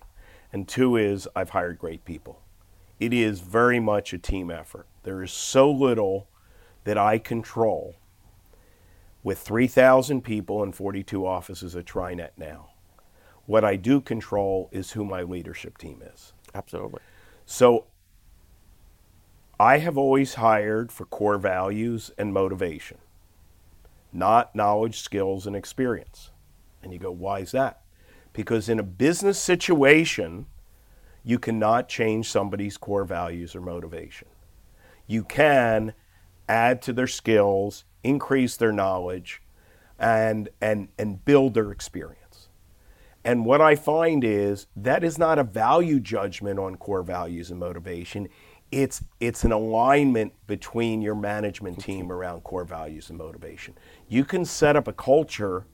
and 0.56 0.70
two 0.70 0.96
is 0.96 1.28
I've 1.36 1.50
hired 1.50 1.78
great 1.78 2.06
people. 2.06 2.42
It 2.98 3.12
is 3.12 3.42
very 3.42 3.82
much 3.82 4.14
a 4.14 4.18
team 4.18 4.50
effort. 4.50 4.88
There 5.04 5.22
is 5.22 5.34
so 5.34 5.70
little 5.70 6.30
that 6.86 6.98
I 6.98 7.18
control 7.18 7.98
with 9.22 9.38
3,000 9.38 10.22
people 10.22 10.64
and 10.64 10.74
42 10.74 11.28
offices 11.28 11.76
at 11.76 11.84
TriNet 11.84 12.30
now. 12.38 12.70
What 13.46 13.66
I 13.66 13.76
do 13.76 14.00
control 14.00 14.70
is 14.72 14.94
who 14.94 15.04
my 15.04 15.24
leadership 15.24 15.78
team 15.78 16.02
is. 16.02 16.32
Absolutely. 16.54 17.02
So 17.46 17.88
I 19.60 19.80
have 19.80 19.98
always 19.98 20.36
hired 20.36 20.90
for 20.90 21.04
core 21.06 21.38
values 21.38 22.12
and 22.18 22.32
motivation, 22.32 23.00
not 24.14 24.56
knowledge, 24.56 25.02
skills, 25.02 25.46
and 25.46 25.54
experience. 25.54 26.32
And 26.82 26.94
you 26.94 27.00
go, 27.00 27.12
why 27.12 27.40
is 27.40 27.52
that? 27.52 27.82
Because 28.36 28.68
in 28.68 28.80
a 28.80 28.84
business 28.84 29.40
situation, 29.40 30.46
you 31.24 31.40
cannot 31.40 31.88
change 31.88 32.30
somebody's 32.30 32.78
core 32.78 33.06
values 33.06 33.56
or 33.56 33.62
motivation. 33.62 34.28
You 35.08 35.24
can 35.24 35.94
add 36.50 36.82
to 36.84 36.94
their 36.94 37.08
skills, 37.08 37.86
increase 38.04 38.58
their 38.58 38.74
knowledge, 38.74 39.42
and, 39.98 40.50
and, 40.62 40.90
and 41.00 41.24
build 41.24 41.54
their 41.54 41.72
experience. 41.72 42.50
And 43.24 43.46
what 43.46 43.62
I 43.62 43.76
find 43.76 44.24
is 44.24 44.68
that 44.76 45.04
is 45.04 45.18
not 45.18 45.40
a 45.40 45.44
value 45.44 46.00
judgment 46.00 46.60
on 46.60 46.76
core 46.76 47.02
values 47.04 47.50
and 47.50 47.60
motivation. 47.60 48.28
It's 48.72 49.04
it's 49.20 49.44
an 49.44 49.52
alignment 49.52 50.34
between 50.46 51.02
your 51.02 51.16
management 51.16 51.80
team 51.80 52.12
around 52.12 52.42
core 52.42 52.66
values 52.66 53.10
and 53.10 53.18
motivation. 53.18 53.76
You 54.08 54.26
can 54.26 54.44
set 54.46 54.76
up 54.76 54.88
a 54.88 54.94
culture 54.94 55.66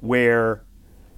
where 0.00 0.62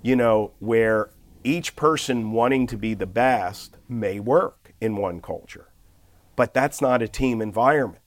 you 0.02 0.16
know 0.16 0.52
where 0.58 1.10
each 1.44 1.74
person 1.76 2.32
wanting 2.32 2.66
to 2.68 2.76
be 2.76 2.94
the 2.94 3.06
best 3.06 3.78
may 3.88 4.20
work 4.20 4.74
in 4.80 4.96
one 4.96 5.20
culture. 5.20 5.68
But 6.36 6.54
that's 6.54 6.80
not 6.80 7.02
a 7.02 7.08
team 7.08 7.40
environment. 7.40 8.02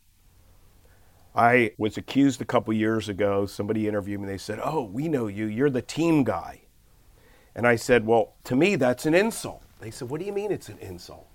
I 1.36 1.72
was 1.78 1.98
accused 1.98 2.42
a 2.42 2.46
couple 2.46 2.74
years 2.74 3.10
ago, 3.10 3.46
somebody 3.46 3.88
interviewed 3.88 4.22
me, 4.22 4.28
they 4.28 4.38
said, 4.38 4.60
"Oh, 4.64 4.84
we 4.84 5.08
know 5.10 5.28
you. 5.28 5.46
You're 5.46 5.70
the 5.70 5.82
team 5.82 6.24
guy." 6.24 6.62
And 7.56 7.66
I 7.66 7.78
said, 7.78 8.06
Well, 8.06 8.34
to 8.44 8.56
me, 8.56 8.76
that's 8.76 9.06
an 9.06 9.14
insult. 9.16 9.64
They 9.80 9.90
said, 9.90 10.10
What 10.10 10.20
do 10.20 10.26
you 10.26 10.34
mean 10.34 10.52
it's 10.52 10.70
an 10.70 10.78
insult? 10.80 11.28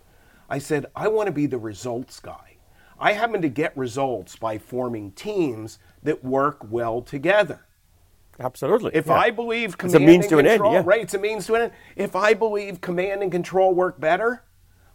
I 0.49 0.59
said, 0.59 0.87
I 0.95 1.09
want 1.09 1.29
to 1.29 1.33
be 1.33 1.47
the 1.47 1.59
results 1.59 2.21
guy. 2.21 2.57
I 2.99 3.13
happen 3.13 3.41
to 3.41 3.49
get 3.49 3.77
results 3.77 4.37
by 4.37 4.59
forming 4.59 5.13
teams 5.13 5.79
that 6.03 6.23
work 6.23 6.67
well 6.69 7.01
together. 7.01 7.65
Absolutely. 8.41 8.93
If 8.95 9.07
yeah. 9.07 9.15
I 9.15 9.31
believe 9.31 9.75
a 9.75 9.77
command 9.77 10.07
means 10.07 10.25
and 10.25 10.31
to 10.31 10.39
an 10.39 10.47
end, 10.47 10.61
control, 10.61 10.73
yeah. 10.73 10.83
right? 10.85 11.03
It's 11.03 11.15
a 11.15 11.19
means 11.19 11.47
to 11.47 11.55
an 11.55 11.63
end. 11.63 11.73
If 11.95 12.17
I 12.17 12.33
believe 12.35 12.81
command 12.81 13.23
and 13.23 13.31
control 13.31 13.75
work 13.75 14.01
better, 14.01 14.45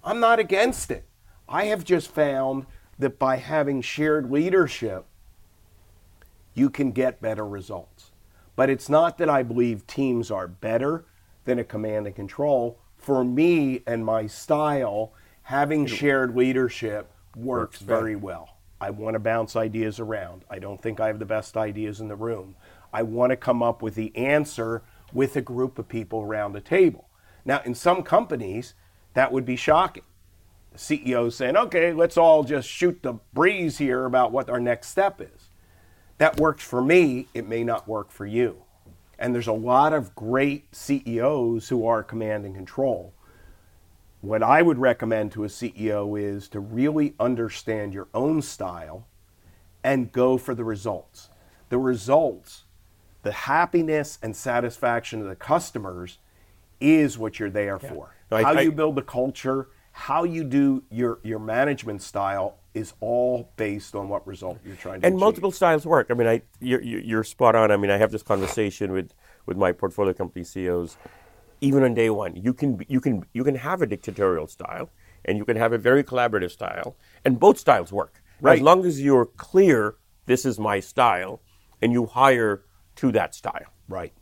I'm 0.03 0.19
not 0.19 0.39
against 0.39 0.89
it. 0.89 1.05
I 1.47 1.65
have 1.65 1.83
just 1.83 2.09
found 2.09 2.65
that 2.97 3.19
by 3.19 3.37
having 3.37 3.81
shared 3.81 4.31
leadership, 4.31 5.05
you 6.55 6.69
can 6.69 6.91
get 6.91 7.21
better 7.21 7.45
results. 7.47 8.11
But 8.55 8.69
it's 8.69 8.89
not 8.89 9.17
that 9.19 9.29
I 9.29 9.43
believe 9.43 9.85
teams 9.85 10.31
are 10.31 10.47
better 10.47 11.05
than 11.43 11.59
a 11.59 11.63
command 11.63 12.07
and 12.07 12.15
control. 12.15 12.79
For 12.97 13.23
me 13.23 13.83
and 13.85 14.03
my 14.03 14.25
style, 14.25 15.13
having 15.43 15.85
shared 15.85 16.35
leadership 16.35 17.11
works 17.35 17.79
very 17.79 18.15
well. 18.15 18.57
I 18.79 18.89
want 18.89 19.13
to 19.13 19.19
bounce 19.19 19.55
ideas 19.55 19.99
around. 19.99 20.45
I 20.49 20.59
don't 20.59 20.81
think 20.81 20.99
I 20.99 21.07
have 21.07 21.19
the 21.19 21.25
best 21.25 21.57
ideas 21.57 22.01
in 22.01 22.07
the 22.07 22.15
room. 22.15 22.55
I 22.95 23.03
want 23.03 23.31
to 23.31 23.35
come 23.35 23.61
up 23.61 23.81
with 23.81 23.95
the 23.95 24.15
answer 24.15 24.81
with 25.11 25.35
a 25.35 25.41
group 25.41 25.77
of 25.77 25.89
people 25.89 26.21
around 26.21 26.53
the 26.53 26.61
table. 26.61 27.09
Now, 27.43 27.61
in 27.65 27.75
some 27.75 28.03
companies, 28.03 28.73
that 29.15 29.33
would 29.33 29.45
be 29.45 29.57
shocking. 29.57 30.05
The 30.71 30.77
CEO 30.77 31.29
saying, 31.29 31.57
okay, 31.57 31.91
let's 31.91 32.15
all 32.15 32.45
just 32.45 32.69
shoot 32.69 33.03
the 33.03 33.15
breeze 33.33 33.77
here 33.77 34.05
about 34.05 34.31
what 34.31 34.49
our 34.49 34.61
next 34.61 34.87
step 34.87 35.19
is. 35.19 35.49
That 36.19 36.39
works 36.39 36.63
for 36.63 36.81
me, 36.81 37.27
it 37.33 37.49
may 37.49 37.65
not 37.65 37.85
work 37.85 38.11
for 38.11 38.25
you. 38.25 38.63
And 39.19 39.35
there's 39.35 39.47
a 39.47 39.53
lot 39.53 39.91
of 39.91 40.15
great 40.15 40.73
CEOs 40.73 41.67
who 41.67 41.85
are 41.85 42.01
command 42.01 42.45
and 42.45 42.55
control. 42.55 43.13
What 44.21 44.41
I 44.41 44.61
would 44.61 44.77
recommend 44.77 45.33
to 45.33 45.43
a 45.43 45.47
CEO 45.47 46.17
is 46.17 46.47
to 46.47 46.61
really 46.61 47.13
understand 47.19 47.93
your 47.93 48.07
own 48.13 48.41
style 48.41 49.05
and 49.83 50.13
go 50.13 50.37
for 50.37 50.55
the 50.55 50.63
results. 50.63 51.29
The 51.67 51.77
results, 51.77 52.64
the 53.25 53.31
happiness 53.31 54.19
and 54.21 54.35
satisfaction 54.35 55.19
of 55.19 55.27
the 55.27 55.35
customers 55.35 56.19
is 56.79 57.17
what 57.17 57.39
you're 57.39 57.49
there 57.49 57.79
for. 57.79 58.15
No, 58.29 58.37
I- 58.37 58.43
how 58.43 58.53
I- 58.53 58.61
you 58.61 58.71
build 58.71 58.95
the 58.95 59.01
culture, 59.01 59.69
how 59.91 60.23
you 60.23 60.43
do 60.43 60.83
your, 60.91 61.19
your 61.23 61.39
management 61.39 62.03
style 62.03 62.59
is 62.75 62.93
all 62.99 63.51
based 63.57 63.95
on 63.95 64.09
what 64.09 64.27
result 64.27 64.59
you're 64.63 64.75
trying 64.75 64.95
to 64.95 64.99
get. 64.99 65.07
and 65.07 65.15
achieve. 65.15 65.19
multiple 65.19 65.51
styles 65.51 65.87
work. 65.87 66.07
I 66.11 66.13
mean, 66.13 66.27
I 66.27 66.43
you're, 66.59 66.83
you're 66.83 67.01
you're 67.01 67.23
spot 67.23 67.55
on. 67.55 67.71
I 67.71 67.77
mean, 67.77 67.89
I 67.89 67.97
have 67.97 68.11
this 68.11 68.21
conversation 68.21 68.91
with 68.91 69.13
with 69.47 69.57
my 69.57 69.71
portfolio 69.71 70.13
company 70.13 70.43
CEOs. 70.43 70.97
Even 71.61 71.83
on 71.83 71.93
day 71.93 72.09
one, 72.09 72.35
you 72.35 72.53
can 72.53 72.85
you 72.89 72.99
can 72.99 73.25
you 73.33 73.43
can 73.45 73.55
have 73.55 73.81
a 73.81 73.87
dictatorial 73.87 74.47
style, 74.47 74.89
and 75.23 75.37
you 75.37 75.45
can 75.45 75.55
have 75.55 75.71
a 75.71 75.77
very 75.77 76.03
collaborative 76.03 76.51
style, 76.51 76.97
and 77.23 77.39
both 77.39 77.57
styles 77.57 77.93
work. 77.93 78.21
Right. 78.41 78.57
As 78.57 78.61
long 78.61 78.85
as 78.85 79.01
you're 79.01 79.25
clear, 79.25 79.95
this 80.25 80.45
is 80.45 80.59
my 80.59 80.81
style, 80.81 81.41
and 81.81 81.93
you 81.93 82.05
hire 82.05 82.65
to 82.97 83.11
that 83.11 83.35
style. 83.35 83.73
Right. 83.87 84.13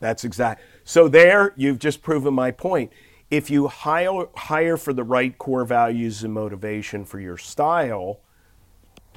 That's 0.00 0.24
exact. 0.24 0.62
So 0.84 1.08
there, 1.08 1.52
you've 1.56 1.78
just 1.78 2.02
proven 2.02 2.34
my 2.34 2.50
point. 2.50 2.92
If 3.30 3.50
you 3.50 3.68
hire 3.68 4.26
hire 4.34 4.76
for 4.76 4.92
the 4.92 5.04
right 5.04 5.36
core 5.36 5.64
values 5.64 6.24
and 6.24 6.32
motivation 6.32 7.04
for 7.04 7.20
your 7.20 7.36
style, 7.36 8.20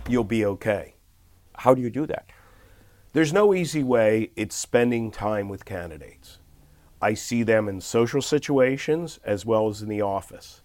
you'll 0.10 0.24
be 0.24 0.46
okay. 0.46 0.96
How 1.58 1.74
do 1.74 1.82
you 1.82 1.90
do 1.90 2.06
that? 2.08 2.30
There's 3.14 3.34
no 3.34 3.54
easy 3.54 3.84
way. 3.84 4.32
It's 4.36 4.56
spending 4.56 5.12
time 5.12 5.50
with 5.50 5.66
candidates. 5.66 6.40
I 7.02 7.14
see 7.14 7.44
them 7.44 7.68
in 7.68 7.82
social 7.82 8.22
situations 8.22 9.20
as 9.24 9.46
well 9.46 9.68
as 9.70 9.82
in 9.82 9.90
the 9.90 10.02
office. 10.02 10.62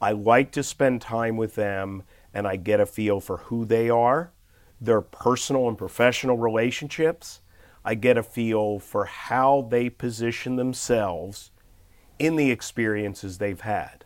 I 0.00 0.12
like 0.12 0.52
to 0.52 0.62
spend 0.62 1.00
time 1.00 1.36
with 1.36 1.54
them 1.54 2.02
and 2.34 2.46
I 2.46 2.56
get 2.56 2.80
a 2.80 2.86
feel 2.86 3.20
for 3.20 3.38
who 3.38 3.64
they 3.64 3.88
are, 3.88 4.32
their 4.80 5.00
personal 5.00 5.68
and 5.68 5.78
professional 5.78 6.36
relationships. 6.36 7.40
I 7.84 7.94
get 7.94 8.18
a 8.18 8.22
feel 8.22 8.78
for 8.78 9.04
how 9.04 9.66
they 9.70 9.88
position 9.88 10.56
themselves 10.56 11.50
in 12.18 12.36
the 12.36 12.50
experiences 12.50 13.38
they've 13.38 13.60
had. 13.60 14.04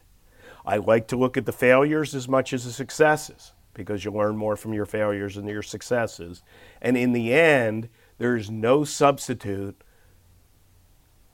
I 0.64 0.76
like 0.76 1.08
to 1.08 1.16
look 1.16 1.36
at 1.36 1.46
the 1.46 1.52
failures 1.52 2.14
as 2.14 2.28
much 2.28 2.52
as 2.52 2.64
the 2.64 2.72
successes 2.72 3.52
because 3.74 4.04
you 4.04 4.10
learn 4.10 4.36
more 4.36 4.56
from 4.56 4.72
your 4.72 4.86
failures 4.86 5.34
than 5.34 5.46
your 5.46 5.62
successes. 5.62 6.42
And 6.80 6.96
in 6.96 7.12
the 7.12 7.32
end, 7.32 7.88
there's 8.18 8.50
no 8.50 8.84
substitute 8.84 9.82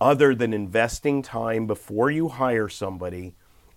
other 0.01 0.35
than 0.35 0.53
investing 0.53 1.23
time 1.23 1.67
before 1.67 2.11
you 2.11 2.29
hire 2.29 2.69
somebody 2.69 3.35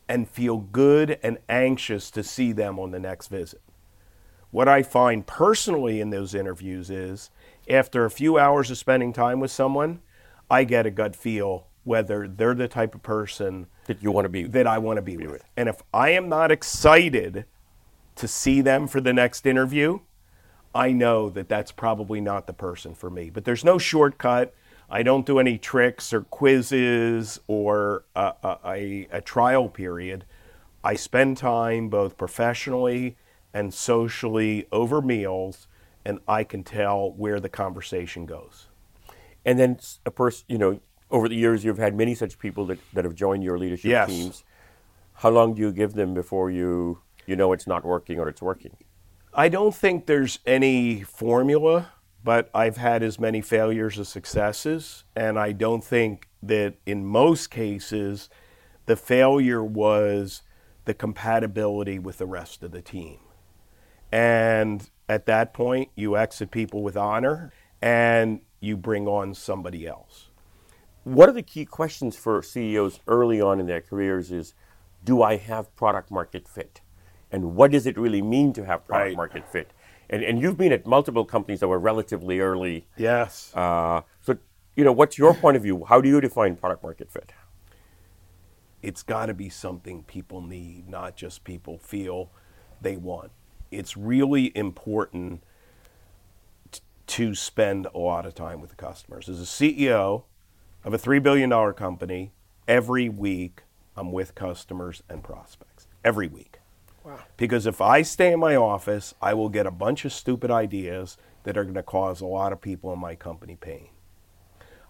and 0.08 0.30
feel 0.30 0.58
good 0.58 1.18
and 1.24 1.39
anxious 1.50 2.12
to 2.12 2.24
see 2.24 2.51
them 2.51 2.77
on 2.80 2.91
the 2.91 3.00
next 3.00 3.27
visit. 3.27 3.62
What 4.51 4.68
I 4.68 4.84
find 4.84 5.25
personally 5.25 6.01
in 6.01 6.10
those 6.10 6.36
interviews 6.36 6.89
is 6.89 7.32
after 7.70 8.06
a 8.06 8.12
few 8.12 8.38
hours 8.38 8.72
of 8.72 8.77
spending 8.77 9.13
time 9.13 9.39
with 9.39 9.51
someone, 9.51 10.01
I 10.50 10.63
get 10.63 10.86
a 10.86 10.91
gut 10.91 11.15
feel 11.15 11.68
whether 11.84 12.27
they're 12.27 12.53
the 12.53 12.68
type 12.68 12.94
of 12.94 13.01
person 13.01 13.68
that 13.88 14.03
you 14.03 14.12
want 14.12 14.25
to 14.25 14.30
be 14.30 14.44
that 14.44 14.68
I 14.68 14.77
want 14.77 14.98
to 14.98 15.01
be, 15.01 15.18
be 15.18 15.24
with. 15.24 15.34
with. 15.34 15.46
And 15.58 15.68
if 15.68 15.82
I 15.94 16.10
am 16.10 16.30
not 16.30 16.51
excited 16.51 17.46
to 18.15 18.27
see 18.27 18.62
them 18.62 18.88
for 18.88 19.01
the 19.01 19.13
next 19.13 19.46
interview, 19.46 20.00
I 20.74 20.91
know 20.91 21.30
that 21.30 21.50
that's 21.50 21.72
probably 21.72 22.22
not 22.22 22.48
the 22.48 22.53
person 22.53 22.94
for 22.94 23.10
me. 23.10 23.30
But 23.30 23.46
there's 23.46 23.65
no 23.65 23.77
shortcut. 23.77 24.53
I 24.89 25.03
don't 25.03 25.25
do 25.25 25.39
any 25.39 25.58
tricks 25.58 26.13
or 26.13 26.22
quizzes 26.22 27.39
or 27.48 28.06
a, 28.15 28.34
a, 28.44 29.08
a 29.12 29.22
trial 29.22 29.70
period. 29.70 30.25
I 30.84 30.96
spend 30.96 31.38
time 31.38 31.89
both 31.89 32.18
professionally 32.18 33.18
and 33.53 33.74
socially 33.74 34.68
over 34.72 35.01
meals, 35.01 35.68
and 36.05 36.20
I 36.27 36.43
can 36.43 36.63
tell 36.63 37.12
where 37.12 37.39
the 37.39 37.50
conversation 37.50 38.25
goes. 38.25 38.67
And 39.46 39.60
then 39.60 39.79
a 40.05 40.12
person, 40.12 40.46
you 40.48 40.58
know, 40.58 40.79
over 41.10 41.27
the 41.27 41.36
years, 41.36 41.63
you've 41.63 41.77
had 41.77 41.96
many 41.96 42.15
such 42.15 42.39
people 42.39 42.65
that, 42.67 42.79
that 42.93 43.05
have 43.05 43.15
joined 43.15 43.43
your 43.43 43.58
leadership 43.58 43.89
yes. 43.89 44.10
teams. 44.10 44.43
How 45.13 45.29
long 45.29 45.53
do 45.53 45.62
you 45.62 45.72
give 45.72 45.93
them 45.93 46.13
before 46.13 46.50
you 46.50 47.00
you 47.25 47.36
know 47.36 47.53
it's 47.53 47.67
not 47.67 47.86
working 47.86 48.20
or 48.20 48.27
it's 48.27 48.41
working? 48.41 48.77
I 49.34 49.50
don't 49.50 49.75
think 49.75 50.05
there's 50.05 50.39
any 50.46 51.03
formula, 51.03 51.93
but 52.24 52.50
I've 52.53 52.77
had 52.77 53.03
as 53.03 53.20
many 53.20 53.41
failures 53.41 53.98
as 54.00 54.10
successes, 54.10 55.05
and 55.15 55.39
I 55.39 55.51
don't 55.51 55.84
think 55.84 56.27
that 56.43 56.75
in 56.86 57.05
most 57.05 57.50
cases 57.50 58.29
the 58.86 58.96
failure 58.96 59.63
was 59.63 60.41
the 60.86 60.93
compatibility 60.93 62.00
with 62.00 62.17
the 62.17 62.25
rest 62.25 62.63
of 62.63 62.72
the 62.72 62.81
team. 62.81 63.20
And 64.12 64.89
at 65.08 65.25
that 65.25 65.53
point, 65.53 65.89
you 65.96 66.18
exit 66.18 66.51
people 66.51 66.84
with 66.84 66.98
honor 66.98 67.51
and 67.82 68.41
you 68.60 68.77
bring 68.77 69.08
on 69.08 69.34
somebody 69.34 69.88
else. 69.88 70.27
What 71.03 71.30
are 71.30 71.34
the 71.34 71.41
key 71.41 71.65
questions 71.65 72.15
for 72.15 72.44
CEOs 72.44 73.00
early 73.08 73.41
on 73.41 73.60
in 73.60 73.65
their 73.65 73.82
careers 73.82 74.32
is 74.32 74.53
do 75.03 75.24
I 75.24 75.38
have 75.38 75.75
product 75.75 76.12
market 76.12 76.48
fit? 76.48 76.82
And 77.32 77.56
what 77.56 77.72
does 77.72 77.88
it 77.88 77.98
really 77.98 78.22
mean 78.22 78.53
to 78.53 78.65
have 78.65 78.86
product 78.86 79.08
right. 79.08 79.18
market 79.18 79.51
fit? 79.51 79.72
And, 80.10 80.24
and 80.24 80.41
you've 80.41 80.58
been 80.58 80.74
at 80.74 80.86
multiple 80.86 81.25
companies 81.25 81.62
that 81.62 81.70
were 81.70 81.80
relatively 81.80 82.39
early. 82.39 82.88
Yes. 82.98 83.51
Uh, 83.56 84.01
so, 84.22 84.38
you 84.75 84.84
know, 84.84 84.91
what's 84.91 85.18
your 85.18 85.34
point 85.34 85.58
of 85.58 85.63
view? 85.63 85.86
How 85.86 86.01
do 86.01 86.10
you 86.10 86.22
define 86.22 86.56
product 86.56 86.84
market 86.84 87.12
fit? 87.12 87.32
It's 88.82 89.03
got 89.03 89.27
to 89.27 89.34
be 89.34 89.50
something 89.50 90.03
people 90.03 90.41
need, 90.41 90.89
not 90.89 91.15
just 91.15 91.44
people 91.44 91.77
feel 91.77 92.32
they 92.82 92.98
want. 92.98 93.32
It's 93.72 93.98
really 93.98 94.56
important 94.56 95.44
t- 96.72 96.82
to 97.08 97.34
spend 97.34 97.88
a 97.96 97.98
lot 97.98 98.25
of 98.25 98.36
time 98.36 98.62
with 98.62 98.70
the 98.70 98.75
customers. 98.75 99.30
As 99.30 99.42
a 99.42 99.46
CEO, 99.46 100.24
of 100.84 100.94
a 100.94 100.98
$3 100.98 101.22
billion 101.22 101.74
company, 101.74 102.32
every 102.68 103.10
week 103.10 103.63
I'm 103.96 104.12
with 104.12 104.36
customers 104.36 105.04
and 105.10 105.24
prospects. 105.24 105.88
Every 106.04 106.28
week. 106.28 106.60
Wow. 107.04 107.20
Because 107.38 107.66
if 107.66 107.82
I 107.82 108.01
stay 108.01 108.34
in 108.34 108.40
my 108.40 108.56
office, 108.56 109.13
I 109.22 109.34
will 109.34 109.50
get 109.50 109.66
a 109.66 109.72
bunch 109.72 110.06
of 110.06 110.13
stupid 110.13 110.51
ideas 110.51 111.18
that 111.44 111.58
are 111.58 111.63
going 111.63 111.76
to 111.76 111.84
cause 111.84 112.22
a 112.22 112.26
lot 112.26 112.54
of 112.54 112.62
people 112.62 112.93
in 112.93 113.00
my 113.00 113.15
company 113.15 113.58
pain. 113.60 113.89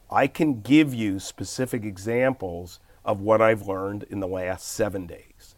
I 0.10 0.28
can 0.28 0.62
give 0.62 0.94
you 0.94 1.20
specific 1.20 1.86
examples 1.86 2.80
of 3.06 3.22
what 3.22 3.42
I've 3.42 3.68
learned 3.68 4.04
in 4.04 4.20
the 4.20 4.28
last 4.28 4.68
seven 4.68 5.08
days. 5.08 5.56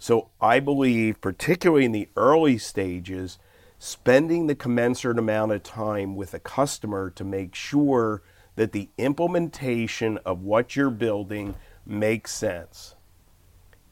So 0.00 0.30
I 0.40 0.60
believe, 0.60 1.20
particularly 1.20 1.84
in 1.84 1.92
the 1.92 2.08
early 2.16 2.56
stages, 2.56 3.38
spending 3.78 4.46
the 4.46 4.54
commensurate 4.54 5.18
amount 5.18 5.52
of 5.52 5.62
time 5.62 6.16
with 6.16 6.32
a 6.32 6.38
customer 6.38 7.10
to 7.10 7.22
make 7.22 7.54
sure 7.54 8.22
that 8.56 8.72
the 8.72 8.88
implementation 8.96 10.18
of 10.24 10.40
what 10.40 10.74
you're 10.74 10.88
building 10.88 11.54
makes 11.84 12.32
sense 12.32 12.94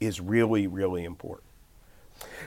is 0.01 0.19
really, 0.19 0.67
really 0.67 1.05
important. 1.05 1.51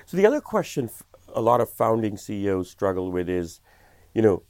So, 0.07 0.17
the 0.17 0.25
other 0.25 0.41
question 0.41 0.89
a 1.33 1.39
lot 1.39 1.61
of 1.61 1.69
founding 1.69 2.17
CEOs 2.17 2.67
struggle 2.69 3.11
with 3.11 3.29
is, 3.29 3.61
you 4.15 4.23
know, 4.23 4.41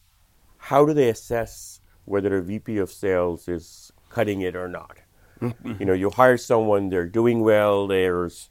how 0.58 0.86
do 0.86 0.94
they 0.94 1.10
assess 1.10 1.82
whether 2.06 2.38
a 2.38 2.42
VP 2.42 2.78
of 2.78 2.90
sales 2.90 3.50
is 3.50 3.92
cutting 4.10 4.40
it 4.40 4.56
or 4.56 4.70
not? 4.70 5.00
Mm-hmm. 5.42 5.74
you 5.80 5.86
know, 5.86 5.94
you 5.94 6.12
hire 6.12 6.38
someone, 6.38 6.90
they're 6.90 7.08
doing 7.08 7.42
well, 7.42 7.88
there's, 7.88 8.51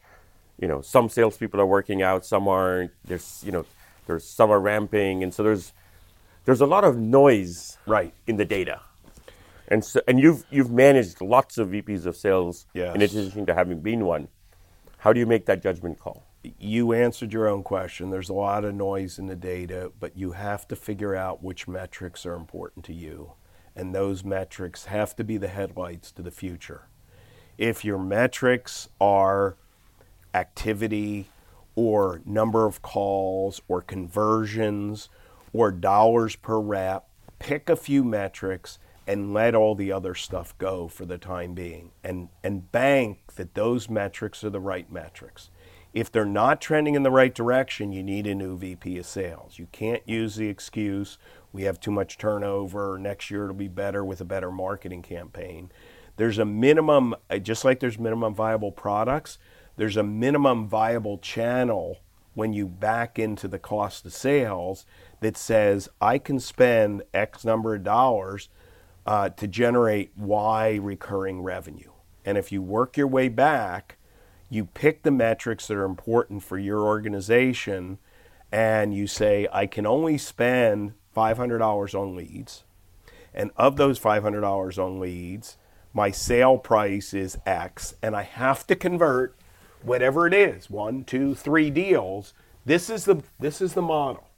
you 0.61 0.68
know, 0.68 0.81
some 0.83 1.09
salespeople 1.09 1.61
are 1.61 1.66
working 1.66 2.03
out, 2.03 2.25
some 2.25 2.46
aren't, 2.46 2.92
there's, 3.05 3.42
you 3.44 3.51
know, 3.51 3.64
there's 4.07 4.25
some 4.25 4.51
are 4.51 4.61
ramping, 4.61 5.23
and 5.23 5.33
so 5.33 5.42
there's, 5.42 5.73
there's 6.44 6.61
a 6.61 6.66
lot 6.66 6.85
of 6.85 6.96
noise 6.96 7.79
right. 7.87 8.12
in 8.27 8.37
the 8.37 8.44
data. 8.44 8.81
And 9.68 9.85
so, 9.85 10.01
and 10.09 10.18
you've 10.18 10.44
you've 10.51 10.70
managed 10.70 11.20
lots 11.20 11.57
of 11.57 11.68
VPs 11.68 12.05
of 12.05 12.16
sales 12.16 12.66
yes. 12.75 12.94
in 12.94 13.03
addition 13.03 13.46
to 13.46 13.55
having 13.55 13.81
been 13.81 14.05
one. 14.05 14.27
How 14.99 15.12
do 15.12 15.20
you 15.20 15.27
make 15.27 15.46
that 15.46 15.62
judgment 15.62 15.99
call? 16.01 16.27
You 16.59 16.92
answered 16.92 17.33
your 17.33 17.46
own 17.46 17.62
question. 17.62 18.11
There's 18.11 18.29
a 18.29 18.35
lot 18.35 18.64
of 18.64 18.75
noise 18.75 19.18
in 19.18 19.27
the 19.27 19.37
data, 19.37 19.92
but 20.01 20.16
you 20.16 20.33
have 20.33 20.66
to 20.68 20.77
figure 20.77 21.14
out 21.14 21.42
which 21.42 21.68
metrics 21.68 22.27
are 22.27 22.35
important 22.35 22.85
to 22.87 22.92
you. 22.92 23.35
And 23.77 23.94
those 23.94 24.25
metrics 24.25 24.87
have 24.87 25.14
to 25.16 25.25
be 25.25 25.37
the 25.37 25.49
headlights 25.49 26.11
to 26.12 26.23
the 26.23 26.31
future. 26.31 26.88
If 27.57 27.85
your 27.85 27.99
metrics 27.99 28.88
are 29.01 29.57
activity 30.35 31.29
or 31.75 32.21
number 32.25 32.66
of 32.66 32.83
calls 32.83 33.61
or 33.69 33.81
conversions 33.81 35.09
or 35.53 35.71
dollars 35.71 36.37
per 36.37 36.59
rep, 36.59 37.09
pick 37.38 37.69
a 37.69 37.77
few 37.77 38.05
metrics 38.05 38.79
and 39.07 39.35
let 39.35 39.55
all 39.55 39.75
the 39.75 39.90
other 39.90 40.14
stuff 40.14 40.57
go 40.59 40.87
for 40.87 41.05
the 41.05 41.19
time 41.19 41.55
being 41.55 41.90
and, 42.05 42.29
and 42.45 42.71
bank 42.71 43.19
that 43.35 43.55
those 43.55 43.88
metrics 43.88 44.45
are 44.45 44.51
the 44.51 44.61
right 44.61 44.93
metrics. 44.93 45.51
If 45.93 46.12
they're 46.12 46.25
not 46.25 46.61
trending 46.61 46.95
in 46.95 47.03
the 47.03 47.11
right 47.11 47.35
direction, 47.35 47.93
you 47.93 48.05
need 48.05 48.29
a 48.29 48.35
new 48.37 48.57
VP 48.57 48.99
of 48.99 49.07
sales. 49.07 49.59
You 49.59 49.66
can't 49.73 50.03
use 50.07 50.37
the 50.37 50.49
excuse, 50.49 51.19
we 51.53 51.62
have 51.64 51.81
too 51.81 51.90
much 51.90 52.19
turnover, 52.19 52.99
next 52.99 53.31
year 53.31 53.45
it'll 53.45 53.57
be 53.57 53.66
better 53.66 54.05
with 54.05 54.21
a 54.21 54.25
better 54.25 54.53
marketing 54.53 55.03
campaign. 55.03 55.73
There's 56.16 56.38
a 56.38 56.45
minimum, 56.45 57.16
uh, 57.29 57.38
just 57.38 57.64
like 57.64 57.81
there's 57.81 57.99
minimum 57.99 58.35
viable 58.35 58.71
products, 58.71 59.38
there's 59.81 59.97
a 59.97 60.03
minimum 60.03 60.69
viable 60.69 61.16
channel 61.16 62.01
when 62.35 62.53
you 62.53 62.66
back 62.66 63.19
into 63.19 63.49
the 63.49 63.59
cost 63.59 64.05
of 64.05 64.12
sales 64.12 64.85
that 65.21 65.38
says 65.38 65.88
I 66.03 66.19
can 66.19 66.38
spend 66.38 67.03
X 67.14 67.47
number 67.47 67.75
of 67.75 67.83
dollars 67.83 68.51
uh, 69.07 69.31
to 69.31 69.49
generate 69.49 70.11
Y 70.19 70.75
recurring 70.75 71.40
revenue. 71.40 71.93
And 72.27 72.37
if 72.37 72.53
you 72.53 72.61
work 72.61 72.99
your 72.99 73.07
way 73.07 73.31
back, 73.31 73.97
you 74.51 74.66
pick 74.66 75.03
the 75.03 75.11
metrics 75.11 75.66
that 75.69 75.79
are 75.79 75.87
important 75.87 76.43
for 76.43 76.59
your 76.59 76.83
organization 76.83 77.97
and 78.53 78.93
you 78.93 79.07
say, 79.07 79.49
I 79.51 79.64
can 79.64 79.87
only 79.87 80.19
spend 80.19 80.93
$500 81.16 81.99
on 81.99 82.14
leads. 82.14 82.64
And 83.33 83.51
of 83.57 83.77
those 83.77 83.99
$500 83.99 84.77
on 84.77 85.01
leads, 85.01 85.57
my 85.95 86.11
sale 86.11 86.59
price 86.59 87.14
is 87.14 87.38
X, 87.47 87.95
and 88.03 88.14
I 88.14 88.25
have 88.25 88.66
to 88.66 88.77
convert 88.77 89.39
whatever 89.83 90.27
it 90.27 90.35
is 90.35 90.71
one, 90.71 91.05
two, 91.05 91.35
three 91.35 91.71
deals. 91.71 92.35
This 92.64 92.90
is 92.90 93.05
the, 93.05 93.23
this 93.38 93.61
is 93.61 93.75
the 93.75 93.83
model. 93.83 94.29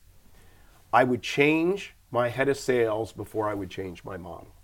I 0.93 1.05
would 1.05 1.23
change 1.23 1.95
my 2.11 2.29
head 2.29 2.49
of 2.49 2.59
sales 2.59 3.13
before 3.13 3.49
I 3.49 3.55
would 3.55 3.71
change 3.71 4.05
my 4.05 4.17
model. 4.17 4.55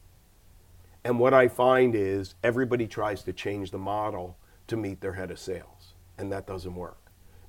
And 1.05 1.19
what 1.19 1.33
I 1.33 1.49
find 1.49 1.95
is 1.95 2.35
everybody 2.45 2.87
tries 2.87 3.23
to 3.23 3.33
change 3.33 3.71
the 3.71 3.79
model 3.79 4.37
to 4.67 4.77
meet 4.77 5.01
their 5.01 5.15
head 5.15 5.31
of 5.31 5.39
sales, 5.39 5.95
and 6.19 6.31
that 6.33 6.47
doesn't 6.47 6.75
work 6.75 6.99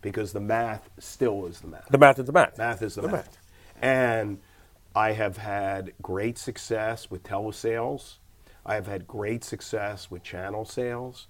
because 0.02 0.32
the 0.32 0.40
math 0.40 0.90
still 0.98 1.46
is 1.46 1.60
the 1.60 1.68
math. 1.68 1.90
The 1.90 1.98
math 1.98 2.20
is 2.20 2.26
the 2.26 2.32
math. 2.32 2.58
Math 2.58 2.82
is 2.82 2.96
the, 2.96 3.02
the 3.02 3.08
math. 3.10 3.26
math. 3.26 3.38
And 3.82 4.40
I 4.96 5.12
have 5.12 5.38
had 5.38 5.94
great 6.02 6.38
success 6.38 7.12
with 7.12 7.24
telesales. 7.24 8.16
I 8.66 8.76
have 8.76 8.88
had 8.88 9.08
great 9.08 9.44
success 9.44 10.10
with 10.10 10.24
channel 10.24 10.64
sales. 10.64 11.28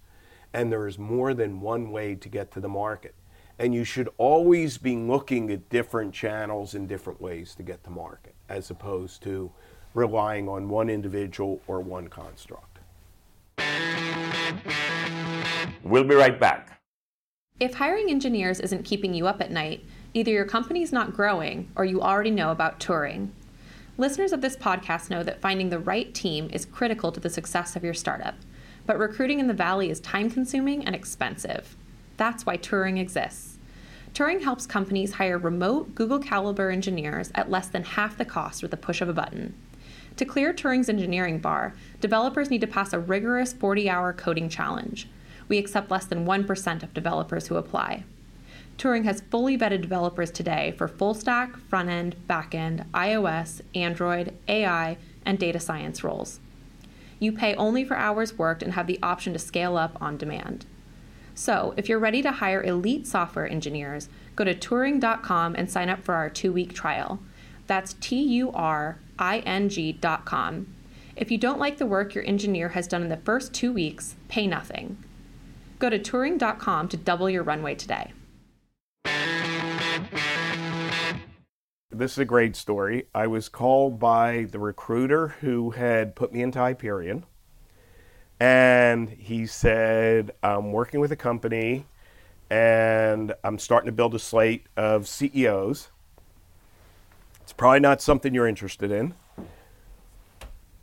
And 0.54 0.72
there 0.72 0.88
is 0.88 0.98
more 0.98 1.34
than 1.34 1.62
one 1.62 1.92
way 1.92 2.16
to 2.16 2.30
get 2.30 2.52
to 2.52 2.60
the 2.60 2.70
market. 2.70 3.16
And 3.60 3.76
you 3.76 3.84
should 3.84 4.10
always 4.18 4.78
be 4.78 4.96
looking 4.96 5.52
at 5.52 5.70
different 5.70 6.14
channels 6.14 6.76
and 6.76 6.88
different 6.88 7.22
ways 7.22 7.54
to 7.56 7.64
get 7.64 7.84
to 7.84 7.90
market, 7.90 8.34
as 8.48 8.70
opposed 8.70 9.22
to 9.24 9.52
relying 9.94 10.48
on 10.48 10.70
one 10.70 10.90
individual 10.90 11.62
or 11.68 11.82
one 11.82 12.08
construct. 12.08 12.80
We'll 15.84 16.04
be 16.04 16.16
right 16.16 16.40
back. 16.40 16.80
If 17.60 17.74
hiring 17.76 18.10
engineers 18.10 18.62
isn't 18.62 18.86
keeping 18.86 19.14
you 19.14 19.28
up 19.28 19.42
at 19.42 19.52
night, 19.52 19.84
either 20.14 20.32
your 20.32 20.46
company's 20.46 20.94
not 20.94 21.14
growing 21.14 21.70
or 21.76 21.84
you 21.84 22.02
already 22.02 22.32
know 22.32 22.52
about 22.52 22.80
Turing. 22.80 23.30
Listeners 23.98 24.32
of 24.32 24.40
this 24.40 24.56
podcast 24.56 25.10
know 25.10 25.24
that 25.24 25.42
finding 25.42 25.70
the 25.70 25.80
right 25.80 26.14
team 26.14 26.50
is 26.54 26.64
critical 26.64 27.12
to 27.12 27.20
the 27.20 27.30
success 27.30 27.76
of 27.76 27.84
your 27.84 27.94
startup, 27.94 28.36
but 28.90 28.98
recruiting 28.98 29.40
in 29.40 29.46
the 29.46 29.54
Valley 29.54 29.92
is 29.92 30.00
time 30.00 30.32
consuming 30.32 30.84
and 30.84 30.96
expensive. 30.96 31.78
That's 32.18 32.48
why 32.48 32.58
Turing 32.58 33.00
exists. 33.00 33.60
Turing 34.16 34.42
helps 34.42 34.66
companies 34.66 35.14
hire 35.14 35.38
remote 35.38 35.94
Google 35.94 36.18
caliber 36.18 36.72
engineers 36.72 37.32
at 37.36 37.52
less 37.52 37.68
than 37.68 37.84
half 37.84 38.18
the 38.18 38.26
cost 38.26 38.64
with 38.64 38.72
the 38.72 38.78
push 38.78 39.00
of 39.02 39.08
a 39.08 39.14
button. 39.14 39.54
To 40.18 40.26
clear 40.26 40.56
Turing's 40.56 40.90
engineering 40.90 41.38
bar, 41.38 41.76
developers 42.02 42.50
need 42.50 42.62
to 42.62 42.68
pass 42.68 42.92
a 42.92 42.98
rigorous 42.98 43.54
40 43.54 43.88
hour 43.88 44.12
coding 44.12 44.50
challenge. 44.50 45.08
We 45.48 45.60
accept 45.60 45.92
less 45.92 46.06
than 46.06 46.26
1% 46.26 46.82
of 46.82 46.92
developers 46.96 47.46
who 47.46 47.58
apply. 47.58 48.06
Turing 48.80 49.04
has 49.04 49.22
fully 49.30 49.56
vetted 49.56 49.82
developers 49.82 50.32
today 50.32 50.74
for 50.80 50.88
full 50.88 51.14
stack, 51.14 51.56
front 51.68 51.90
end, 51.90 52.16
back 52.26 52.56
end, 52.56 52.86
iOS, 52.96 53.62
Android, 53.76 54.34
AI, 54.48 54.98
and 55.28 55.38
data 55.38 55.60
science 55.60 56.04
roles. 56.04 56.40
You 57.20 57.32
pay 57.32 57.54
only 57.56 57.84
for 57.84 57.96
hours 57.96 58.38
worked 58.38 58.64
and 58.64 58.74
have 58.74 58.88
the 58.88 59.00
option 59.04 59.34
to 59.34 59.40
scale 59.40 59.78
up 59.78 60.02
on 60.02 60.18
demand. 60.18 60.66
So, 61.36 61.74
if 61.78 61.88
you're 61.88 62.00
ready 62.00 62.22
to 62.22 62.32
hire 62.32 62.64
elite 62.64 63.08
software 63.08 63.48
engineers, 63.48 64.10
go 64.36 64.44
to 64.44 64.56
Turing.com 64.56 65.56
and 65.56 65.70
sign 65.70 65.90
up 65.90 66.04
for 66.04 66.16
our 66.16 66.30
two 66.30 66.52
week 66.52 66.74
trial. 66.74 67.20
That's 67.68 67.94
T 67.94 68.22
U 68.22 68.52
R 68.52 69.00
I 69.18 69.40
N 69.40 69.70
G.com. 69.70 70.76
If 71.16 71.32
you 71.32 71.38
don't 71.38 71.60
like 71.60 71.78
the 71.78 71.86
work 71.86 72.16
your 72.16 72.26
engineer 72.26 72.70
has 72.70 72.88
done 72.88 73.04
in 73.04 73.10
the 73.10 73.18
first 73.18 73.54
two 73.54 73.72
weeks, 73.72 74.16
pay 74.28 74.48
nothing. 74.48 75.04
Go 75.78 75.90
to 75.90 76.00
Turing.com 76.00 76.88
to 76.90 76.98
double 76.98 77.30
your 77.30 77.44
runway 77.44 77.76
today. 77.76 78.14
This 81.92 82.12
is 82.12 82.20
a 82.20 82.26
great 82.26 82.56
story. 82.56 83.08
I 83.16 83.26
was 83.26 83.50
called 83.50 84.00
by 84.00 84.46
the 84.52 84.60
recruiter 84.60 85.30
who 85.42 85.72
had 85.72 86.16
put 86.16 86.32
me 86.32 86.44
into 86.44 86.60
Hyperion. 86.60 87.26
And 88.40 89.10
he 89.10 89.48
said, 89.48 90.32
I'm 90.44 90.72
working 90.72 91.00
with 91.00 91.12
a 91.12 91.16
company 91.16 91.88
and 92.48 93.34
I'm 93.44 93.58
starting 93.58 93.88
to 93.88 93.92
build 93.92 94.14
a 94.14 94.20
slate 94.20 94.68
of 94.78 95.08
CEOs. 95.08 95.90
It's 97.42 97.54
probably 97.54 97.80
not 97.80 98.04
something 98.04 98.36
you're 98.36 98.48
interested 98.48 98.92
in. 98.92 99.16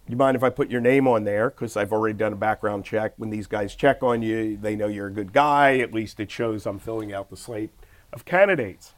You 0.08 0.16
mind 0.16 0.36
if 0.36 0.42
I 0.42 0.50
put 0.50 0.72
your 0.72 0.80
name 0.80 1.06
on 1.06 1.22
there? 1.22 1.50
Because 1.50 1.76
I've 1.76 1.92
already 1.92 2.18
done 2.18 2.32
a 2.32 2.36
background 2.36 2.84
check. 2.84 3.12
When 3.16 3.30
these 3.30 3.46
guys 3.46 3.76
check 3.76 4.02
on 4.02 4.22
you, 4.22 4.56
they 4.56 4.74
know 4.74 4.88
you're 4.88 5.06
a 5.06 5.12
good 5.12 5.32
guy. 5.32 5.78
At 5.78 5.94
least 5.94 6.18
it 6.18 6.32
shows 6.32 6.66
I'm 6.66 6.80
filling 6.80 7.12
out 7.12 7.30
the 7.30 7.36
slate 7.36 7.70
of 8.12 8.24
candidates. 8.24 8.94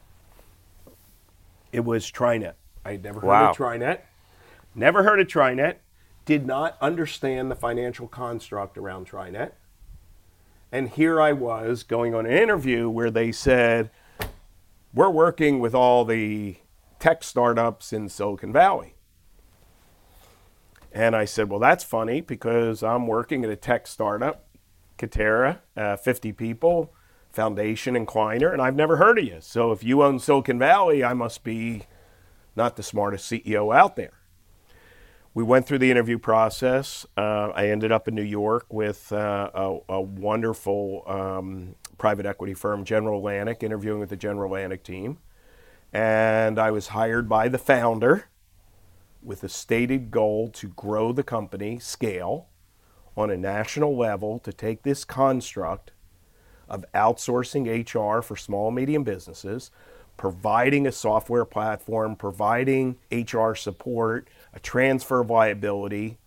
It 1.73 1.85
was 1.85 2.09
Trinet. 2.11 2.57
I 2.85 2.93
had 2.93 3.05
never 3.05 3.21
heard 3.21 3.27
Wow. 3.27 3.51
of 3.51 3.57
Trinet. 3.57 4.05
Never 4.75 5.03
heard 5.03 5.21
of 5.21 5.29
Trinet. 5.29 5.81
Did 6.25 6.47
not 6.47 6.77
understand 6.81 7.51
the 7.51 7.55
financial 7.57 8.07
construct 8.09 8.77
around 8.79 9.07
Trinet. 9.07 9.55
And 10.71 10.91
here 10.91 11.21
I 11.21 11.33
was 11.33 11.83
going 11.83 12.15
on 12.15 12.27
an 12.27 12.33
interview 12.33 12.89
where 12.91 13.11
they 13.11 13.33
said, 13.33 13.91
We're 14.93 15.11
working 15.11 15.61
with 15.61 15.75
all 15.75 16.05
the 16.05 16.57
tech 16.99 17.23
startups 17.25 17.93
in 17.93 18.09
Silicon 18.09 18.53
Valley. 18.53 18.95
And 20.93 21.15
I 21.17 21.25
said, 21.25 21.49
Well, 21.49 21.61
that's 21.61 21.85
funny 21.85 22.21
because 22.21 22.83
I'm 22.83 23.07
working 23.07 23.45
at 23.45 23.51
a 23.51 23.57
tech 23.57 23.87
startup, 23.87 24.47
Ketera, 24.99 25.59
uh, 25.77 25.97
50 25.97 26.33
people, 26.33 26.93
Foundation 27.39 27.95
and 27.95 28.05
Kleiner, 28.05 28.53
and 28.53 28.61
I've 28.61 28.75
never 28.75 28.97
heard 28.97 29.17
of 29.17 29.25
you. 29.25 29.37
So 29.39 29.71
if 29.71 29.85
you 29.85 30.03
own 30.03 30.19
Silicon 30.19 30.59
Valley, 30.59 31.05
I 31.05 31.15
must 31.15 31.45
be 31.45 31.85
not 32.57 32.75
the 32.75 32.83
smartest 32.83 33.31
CEO 33.31 33.73
out 33.73 33.95
there. 33.95 34.15
We 35.35 35.45
went 35.45 35.65
through 35.65 35.79
the 35.79 35.89
interview 35.89 36.19
process. 36.19 37.07
Uh, 37.17 37.51
I 37.55 37.69
ended 37.69 37.93
up 37.93 38.09
in 38.09 38.17
New 38.17 38.25
York 38.25 38.67
with 38.73 39.13
uh, 39.13 39.51
a, 39.55 39.79
a 39.89 40.01
wonderful 40.01 41.05
um, 41.07 41.77
private 41.97 42.27
equity 42.27 42.55
firm, 42.55 42.85
General 42.85 43.21
Atlantic, 43.21 43.63
interviewing 43.63 44.01
with 44.01 44.09
the 44.11 44.17
General 44.17 44.53
Atlantic 44.53 44.83
team. 44.83 45.19
And 45.93 46.59
I 46.59 46.73
was 46.73 46.89
hired 46.89 47.29
by 47.29 47.47
the 47.47 47.57
founder 47.57 48.25
with 49.23 49.45
a 49.45 49.49
stated 49.49 50.11
goal 50.11 50.49
to 50.55 50.67
grow 50.71 51.13
the 51.13 51.23
company, 51.23 51.79
scale 51.79 52.49
on 53.17 53.31
a 53.31 53.37
national 53.37 53.97
level 53.97 54.41
to 54.41 54.53
take 54.53 54.83
this 54.83 55.05
construct 55.05 55.93
of 56.69 56.85
outsourcing 56.95 57.67
HR 57.67 58.23
for 58.23 58.37
small 58.37 58.69
and 58.69 58.77
medium 58.77 59.05
businesses, 59.05 59.71
providing 60.17 60.87
a 60.87 60.93
software 60.93 61.45
platform, 61.45 62.17
providing 62.17 62.97
HR 63.11 63.55
support, 63.55 64.29
a 64.53 64.61
transfer 64.61 65.21
of 65.21 65.31
liability, 65.31 66.19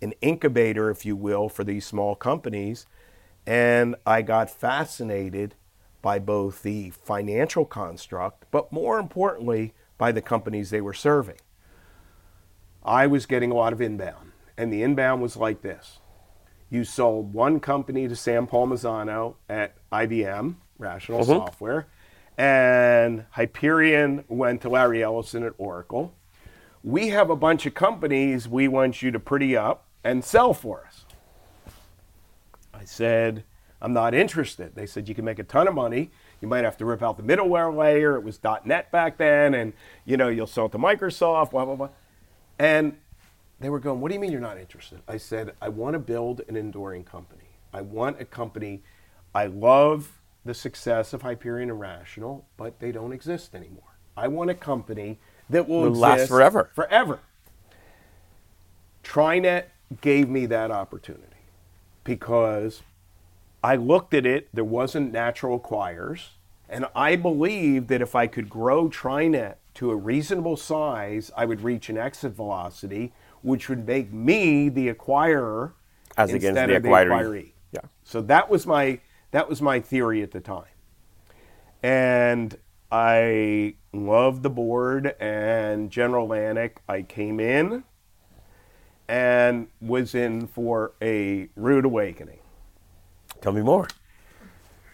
an 0.00 0.14
incubator, 0.20 0.90
if 0.90 1.04
you 1.04 1.16
will, 1.16 1.48
for 1.48 1.64
these 1.64 1.86
small 1.86 2.14
companies. 2.14 2.86
And 3.46 3.96
I 4.06 4.22
got 4.22 4.50
fascinated 4.50 5.54
by 6.02 6.18
both 6.18 6.62
the 6.62 6.90
financial 6.90 7.64
construct, 7.64 8.44
but 8.50 8.72
more 8.72 8.98
importantly, 8.98 9.74
by 9.96 10.12
the 10.12 10.22
companies 10.22 10.70
they 10.70 10.80
were 10.80 10.92
serving. 10.92 11.38
I 12.84 13.06
was 13.06 13.24
getting 13.24 13.50
a 13.50 13.54
lot 13.54 13.72
of 13.72 13.80
inbound, 13.80 14.32
and 14.56 14.70
the 14.72 14.82
inbound 14.82 15.22
was 15.22 15.36
like 15.36 15.62
this. 15.62 16.00
You 16.74 16.82
sold 16.82 17.32
one 17.32 17.60
company 17.60 18.08
to 18.08 18.16
Sam 18.16 18.48
Palmisano 18.48 19.36
at 19.48 19.76
IBM, 19.92 20.56
Rational 20.76 21.20
mm-hmm. 21.20 21.30
Software, 21.30 21.86
and 22.36 23.26
Hyperion 23.30 24.24
went 24.26 24.60
to 24.62 24.68
Larry 24.68 25.00
Ellison 25.00 25.44
at 25.44 25.52
Oracle. 25.56 26.16
We 26.82 27.10
have 27.10 27.30
a 27.30 27.36
bunch 27.36 27.64
of 27.64 27.74
companies 27.74 28.48
we 28.48 28.66
want 28.66 29.02
you 29.02 29.12
to 29.12 29.20
pretty 29.20 29.56
up 29.56 29.86
and 30.02 30.24
sell 30.24 30.52
for 30.52 30.84
us. 30.84 31.04
I 32.74 32.84
said, 32.84 33.44
I'm 33.80 33.92
not 33.92 34.12
interested. 34.12 34.74
They 34.74 34.86
said, 34.86 35.08
you 35.08 35.14
can 35.14 35.24
make 35.24 35.38
a 35.38 35.44
ton 35.44 35.68
of 35.68 35.74
money. 35.74 36.10
You 36.40 36.48
might 36.48 36.64
have 36.64 36.76
to 36.78 36.84
rip 36.84 37.04
out 37.04 37.16
the 37.16 37.22
middleware 37.22 37.72
layer. 37.72 38.16
It 38.16 38.24
was 38.24 38.40
.NET 38.64 38.90
back 38.90 39.16
then, 39.16 39.54
and 39.54 39.74
you 40.04 40.16
know 40.16 40.26
you'll 40.26 40.48
sell 40.48 40.66
it 40.66 40.72
to 40.72 40.78
Microsoft. 40.78 41.52
Blah 41.52 41.66
blah 41.66 41.76
blah. 41.76 41.90
And 42.58 42.96
they 43.64 43.70
were 43.70 43.80
going, 43.80 44.00
What 44.00 44.08
do 44.08 44.14
you 44.14 44.20
mean 44.20 44.30
you're 44.30 44.40
not 44.40 44.58
interested? 44.58 45.00
I 45.08 45.16
said, 45.16 45.54
I 45.60 45.68
want 45.68 45.94
to 45.94 45.98
build 45.98 46.42
an 46.48 46.56
enduring 46.56 47.04
company. 47.04 47.48
I 47.72 47.80
want 47.80 48.20
a 48.20 48.24
company. 48.24 48.82
I 49.34 49.46
love 49.46 50.20
the 50.44 50.54
success 50.54 51.12
of 51.12 51.22
Hyperion 51.22 51.70
and 51.70 51.80
Rational, 51.80 52.46
but 52.56 52.78
they 52.78 52.92
don't 52.92 53.12
exist 53.12 53.54
anymore. 53.54 53.96
I 54.16 54.28
want 54.28 54.50
a 54.50 54.54
company 54.54 55.18
that 55.48 55.68
will, 55.68 55.82
Will 55.82 55.94
last 55.94 56.28
forever. 56.28 56.70
Forever. 56.74 57.20
Trinet 59.02 59.70
gave 60.00 60.28
me 60.28 60.46
that 60.46 60.70
opportunity 60.70 61.24
because 62.04 62.82
I 63.62 63.76
looked 63.76 64.12
at 64.14 64.26
it, 64.26 64.48
there 64.52 64.64
wasn't 64.64 65.12
natural 65.12 65.58
acquirers, 65.58 66.28
and 66.68 66.86
I 66.94 67.16
believed 67.16 67.88
that 67.88 68.02
if 68.02 68.14
I 68.14 68.26
could 68.26 68.48
grow 68.48 68.88
Trinet 68.88 69.58
to 69.74 69.90
a 69.90 69.96
reasonable 69.96 70.56
size, 70.56 71.30
I 71.36 71.44
would 71.44 71.62
reach 71.62 71.88
an 71.88 71.98
exit 71.98 72.32
velocity, 72.32 73.12
which 73.44 73.68
would 73.68 73.86
make 73.86 74.12
me 74.12 74.68
the 74.70 74.92
acquirer 74.92 75.72
As 76.16 76.32
against 76.32 76.60
the 76.60 76.66
the 76.66 76.88
acquiree. 76.88 77.52
Yeah. 77.72 77.80
So 78.02 78.22
that 78.22 78.48
was 78.48 78.66
my 78.66 79.00
that 79.30 79.48
was 79.48 79.60
my 79.60 79.80
theory 79.80 80.22
at 80.22 80.30
the 80.30 80.40
time. 80.40 80.64
And 81.82 82.56
I 82.90 83.74
loved 83.92 84.42
the 84.42 84.50
board 84.50 85.14
and 85.20 85.90
General 85.90 86.24
Atlantic. 86.24 86.80
I 86.88 87.02
came 87.02 87.38
in 87.38 87.84
and 89.08 89.68
was 89.80 90.14
in 90.14 90.46
for 90.46 90.94
a 91.02 91.48
rude 91.54 91.84
awakening. 91.84 92.38
Tell 93.42 93.52
me 93.52 93.60
more. 93.60 93.88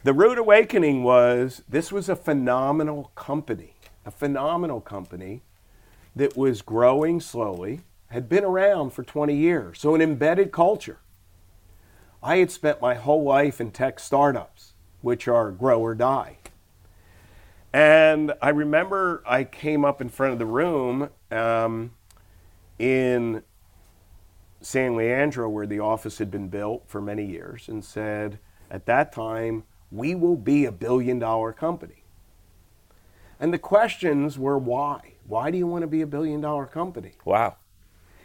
The 0.02 0.12
rude 0.12 0.38
awakening 0.38 1.04
was 1.04 1.62
this 1.68 1.92
was 1.92 2.08
a 2.08 2.16
phenomenal 2.16 3.12
company, 3.14 3.74
a 4.04 4.10
phenomenal 4.10 4.80
company 4.80 5.42
that 6.16 6.36
was 6.36 6.62
growing 6.62 7.20
slowly, 7.20 7.82
had 8.10 8.28
been 8.28 8.44
around 8.44 8.90
for 8.90 9.02
20 9.02 9.34
years, 9.34 9.80
so 9.80 9.94
an 9.94 10.00
embedded 10.00 10.52
culture. 10.52 10.98
I 12.22 12.36
had 12.36 12.50
spent 12.50 12.80
my 12.80 12.94
whole 12.94 13.22
life 13.22 13.60
in 13.60 13.70
tech 13.70 13.98
startups, 13.98 14.74
which 15.00 15.26
are 15.26 15.50
grow 15.50 15.80
or 15.80 15.94
die. 15.94 16.36
And 17.72 18.32
I 18.42 18.48
remember 18.50 19.22
I 19.26 19.44
came 19.44 19.84
up 19.84 20.00
in 20.00 20.08
front 20.08 20.32
of 20.32 20.38
the 20.38 20.46
room 20.46 21.10
um, 21.30 21.92
in 22.78 23.42
San 24.60 24.96
Leandro, 24.96 25.48
where 25.48 25.66
the 25.66 25.78
office 25.80 26.18
had 26.18 26.30
been 26.30 26.48
built 26.48 26.84
for 26.88 27.00
many 27.00 27.24
years, 27.24 27.68
and 27.68 27.84
said, 27.84 28.38
at 28.70 28.86
that 28.86 29.12
time, 29.12 29.64
we 29.90 30.14
will 30.14 30.36
be 30.36 30.64
a 30.64 30.72
billion 30.72 31.18
dollar 31.18 31.52
company. 31.52 32.04
And 33.38 33.54
the 33.54 33.58
questions 33.58 34.38
were 34.38 34.58
why? 34.58 35.14
Why 35.26 35.50
do 35.50 35.56
you 35.56 35.66
want 35.66 35.82
to 35.82 35.88
be 35.88 36.02
a 36.02 36.06
billion 36.06 36.40
dollar 36.40 36.66
company? 36.66 37.12
Wow. 37.24 37.56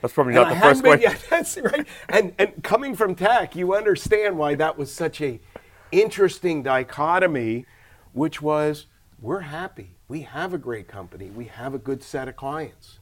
That's 0.05 0.13
probably 0.13 0.35
And 0.35 0.43
not 0.43 0.51
I 0.51 0.53
the 0.53 0.61
first 0.61 0.83
been- 0.83 0.99
question. 0.99 1.11
yeah, 1.11 1.27
that's 1.31 1.57
right. 1.57 1.87
And, 2.09 2.33
and 2.37 2.63
coming 2.63 2.95
from 2.95 3.15
tech, 3.15 3.55
you 3.55 3.73
understand 3.73 4.37
why 4.37 4.53
that 4.53 4.77
was 4.77 4.93
such 4.93 5.19
a 5.19 5.39
interesting 5.91 6.61
dichotomy 6.61 7.65
which 8.13 8.39
was 8.41 8.85
we're 9.19 9.39
happy. 9.41 9.95
We 10.07 10.21
have 10.21 10.53
a 10.53 10.59
great 10.59 10.87
company. 10.87 11.31
We 11.31 11.45
have 11.45 11.73
a 11.73 11.79
good 11.79 12.03
set 12.03 12.27
of 12.27 12.35
clients. 12.35 12.99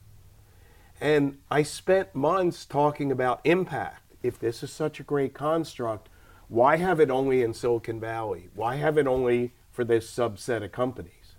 And 1.01 1.39
I 1.51 1.63
spent 1.63 2.15
months 2.15 2.65
talking 2.65 3.11
about 3.11 3.41
impact. 3.43 4.13
If 4.23 4.39
this 4.39 4.63
is 4.63 4.71
such 4.71 5.01
a 5.01 5.03
great 5.03 5.33
construct, 5.33 6.07
why 6.47 6.77
have 6.77 7.01
it 7.01 7.09
only 7.11 7.41
in 7.43 7.53
Silicon 7.53 7.99
Valley? 7.99 8.47
Why 8.55 8.77
have 8.77 8.97
it 8.97 9.07
only 9.07 9.51
for 9.71 9.83
this 9.83 10.09
subset 10.09 10.63
of 10.63 10.71
companies? 10.71 11.35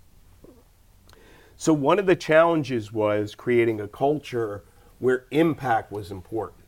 So, 1.56 1.72
one 1.72 1.98
of 1.98 2.04
the 2.06 2.16
challenges 2.16 2.92
was 2.92 3.34
creating 3.34 3.80
a 3.80 3.88
culture 3.88 4.64
where 4.98 5.26
impact 5.30 5.92
was 5.92 6.10
important. 6.10 6.64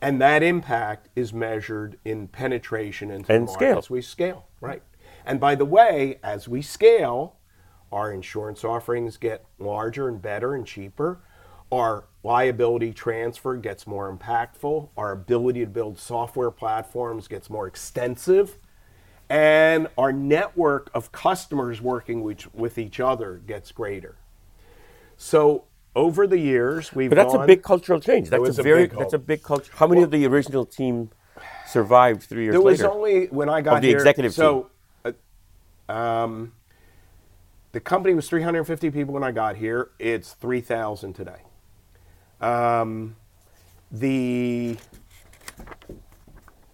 And 0.00 0.20
that 0.20 0.42
impact 0.42 1.08
is 1.16 1.32
measured 1.32 1.98
in 2.04 2.28
penetration 2.28 3.10
into 3.10 3.32
And 3.32 3.48
the 3.48 3.52
scale. 3.52 3.68
markets 3.70 3.90
we 3.90 4.02
scale, 4.02 4.46
right? 4.60 4.82
And 5.24 5.40
by 5.40 5.54
the 5.54 5.64
way, 5.64 6.18
as 6.22 6.46
we 6.46 6.62
scale, 6.62 7.36
our 7.90 8.12
insurance 8.12 8.64
offerings 8.64 9.16
get 9.16 9.44
larger 9.58 10.08
and 10.08 10.20
better 10.20 10.54
and 10.54 10.66
cheaper. 10.66 11.20
Our 11.72 12.04
liability 12.22 12.92
transfer 12.92 13.56
gets 13.56 13.86
more 13.86 14.14
impactful. 14.14 14.90
Our 14.96 15.12
ability 15.12 15.60
to 15.60 15.66
build 15.66 15.98
software 15.98 16.50
platforms 16.50 17.26
gets 17.26 17.48
more 17.48 17.66
extensive. 17.66 18.58
And 19.28 19.88
our 19.98 20.12
network 20.12 20.90
of 20.94 21.10
customers 21.10 21.80
working 21.80 22.22
with, 22.22 22.54
with 22.54 22.78
each 22.78 23.00
other 23.00 23.40
gets 23.44 23.72
greater. 23.72 24.16
So 25.16 25.64
over 25.96 26.26
the 26.26 26.38
years, 26.38 26.94
we've 26.94 27.10
But 27.10 27.16
that's 27.16 27.34
a 27.34 27.38
gone- 27.38 27.46
big 27.46 27.62
cultural 27.64 27.98
change. 27.98 28.28
That's 28.30 28.58
a 28.58 28.60
a 28.60 28.62
very 28.62 28.86
that's 28.86 29.14
a 29.14 29.18
big 29.18 29.42
culture. 29.42 29.72
How 29.74 29.86
many 29.88 30.02
of 30.02 30.10
the 30.12 30.26
original 30.26 30.64
team 30.66 31.10
survived 31.66 32.22
three 32.24 32.44
years 32.44 32.52
There 32.52 32.60
was 32.60 32.80
later? 32.80 32.92
only 32.92 33.26
when 33.28 33.48
I 33.48 33.62
got 33.62 33.80
the 33.80 33.88
here. 33.88 33.96
executive 33.96 34.32
so, 34.34 34.70
uh, 35.04 35.12
um, 35.92 36.52
the 37.72 37.80
company 37.80 38.14
was 38.14 38.28
350 38.28 38.90
people 38.90 39.14
when 39.14 39.24
I 39.24 39.32
got 39.32 39.56
here. 39.56 39.90
It's 39.98 40.34
3,000 40.34 41.14
today. 41.14 41.42
Um, 42.40 43.16
the 43.90 44.76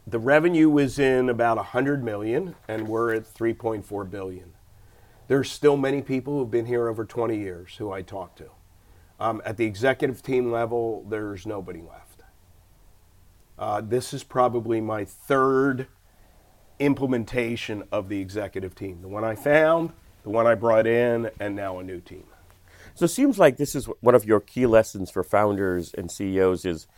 the 0.06 0.18
revenue 0.18 0.68
was 0.68 0.98
in 0.98 1.28
about 1.30 1.56
100 1.56 2.02
million, 2.04 2.56
and 2.66 2.88
we're 2.88 3.14
at 3.14 3.22
3.4 3.24 4.04
billion. 4.10 4.52
There's 5.28 5.50
still 5.50 5.76
many 5.76 6.02
people 6.02 6.38
who've 6.38 6.50
been 6.50 6.66
here 6.66 6.88
over 6.88 7.04
20 7.04 7.36
years 7.38 7.76
who 7.76 7.92
I 7.92 8.02
talk 8.02 8.34
to. 8.36 8.50
Um, 9.22 9.40
at 9.44 9.56
the 9.56 9.64
executive 9.64 10.20
team 10.20 10.50
level, 10.50 11.06
there's 11.08 11.46
nobody 11.46 11.80
left. 11.80 12.22
Uh, 13.56 13.80
this 13.80 14.12
is 14.12 14.24
probably 14.24 14.80
my 14.80 15.04
third 15.04 15.86
implementation 16.80 17.84
of 17.92 18.08
the 18.08 18.20
executive 18.20 18.74
team. 18.74 19.00
The 19.00 19.06
one 19.06 19.22
I 19.22 19.36
found, 19.36 19.92
the 20.24 20.30
one 20.30 20.48
I 20.48 20.56
brought 20.56 20.88
in, 20.88 21.30
and 21.38 21.54
now 21.54 21.78
a 21.78 21.84
new 21.84 22.00
team. 22.00 22.24
So 22.96 23.04
it 23.04 23.12
seems 23.12 23.38
like 23.38 23.58
this 23.58 23.76
is 23.76 23.84
one 24.00 24.16
of 24.16 24.24
your 24.24 24.40
key 24.40 24.66
lessons 24.66 25.08
for 25.08 25.22
founders 25.22 25.94
and 25.94 26.10
CEOs 26.10 26.64
is 26.64 26.88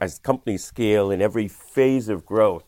as 0.00 0.18
companies 0.18 0.64
scale 0.64 1.10
in 1.10 1.20
every 1.20 1.46
phase 1.46 2.08
of 2.08 2.24
growth, 2.24 2.64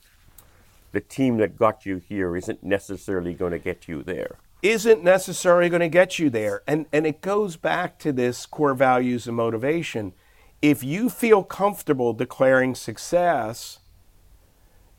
the 0.91 1.01
team 1.01 1.39
that 1.39 1.57
got 1.57 1.87
you 1.87 1.97
here 1.97 2.37
isn't 2.37 2.63
necessarily 2.63 3.33
going 3.33 3.53
to 3.53 3.59
get 3.59 3.89
you 3.89 4.03
there. 4.03 4.37
Isn't 4.63 5.03
necessarily 5.03 5.69
going 5.69 5.81
to 5.81 5.89
get 5.89 6.19
you 6.19 6.31
there. 6.31 6.63
And, 6.67 6.87
and 6.93 7.05
it 7.05 7.21
goes 7.21 7.57
back 7.57 7.99
to 8.01 8.13
this 8.13 8.47
core 8.47 8.75
values 8.75 9.27
and 9.27 9.37
motivation. 9.37 10.13
If 10.61 10.85
you 10.85 11.11
feel 11.11 11.43
comfortable 11.43 12.13
declaring 12.13 12.77
success, 12.77 13.81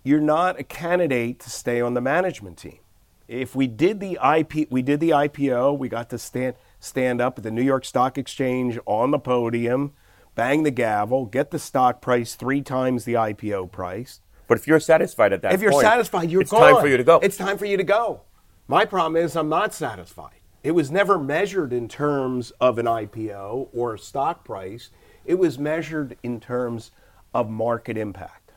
you're 0.03 0.19
not 0.19 0.59
a 0.59 0.63
candidate 0.63 1.39
to 1.39 1.49
stay 1.49 1.79
on 1.79 1.93
the 1.93 2.01
management 2.01 2.57
team. 2.57 2.79
If 3.29 3.55
we 3.55 3.67
did 3.67 4.01
the 4.01 4.19
IP, 4.21 4.67
we 4.69 4.81
did 4.81 4.99
the 4.99 5.11
IPO, 5.11 5.77
we 5.77 5.87
got 5.87 6.09
to 6.09 6.17
stand 6.17 6.55
stand 6.79 7.21
up 7.21 7.37
at 7.37 7.43
the 7.43 7.51
New 7.51 7.61
York 7.63 7.85
Stock 7.85 8.17
Exchange 8.17 8.77
on 8.85 9.11
the 9.11 9.19
podium, 9.19 9.93
bang 10.35 10.63
the 10.63 10.71
gavel, 10.71 11.25
get 11.25 11.51
the 11.51 11.59
stock 11.59 12.01
price 12.01 12.35
three 12.35 12.61
times 12.61 13.05
the 13.05 13.13
IPO 13.13 13.71
price. 13.71 14.19
But 14.47 14.57
if 14.57 14.67
you're 14.67 14.81
satisfied 14.81 15.31
at 15.31 15.41
that 15.43 15.53
if 15.53 15.61
you're 15.61 15.71
point, 15.71 15.85
satisfied, 15.85 16.29
you're 16.29 16.41
it's 16.41 16.51
gone. 16.51 16.73
time 16.73 16.81
for 16.81 16.87
you 16.87 16.97
to 16.97 17.03
go. 17.05 17.19
It's 17.19 17.37
time 17.37 17.57
for 17.57 17.65
you 17.65 17.77
to 17.77 17.83
go. 17.85 18.21
My 18.67 18.85
problem 18.85 19.21
is 19.21 19.35
I'm 19.35 19.49
not 19.49 19.73
satisfied. 19.73 20.39
It 20.63 20.71
was 20.71 20.89
never 20.89 21.19
measured 21.19 21.73
in 21.73 21.89
terms 21.89 22.51
of 22.61 22.77
an 22.77 22.85
IPO 22.85 23.67
or 23.73 23.93
a 23.93 23.99
stock 23.99 24.45
price. 24.45 24.89
It 25.25 25.35
was 25.35 25.59
measured 25.59 26.17
in 26.23 26.39
terms 26.39 26.91
of 27.33 27.49
market 27.49 27.97
impact. 27.97 28.53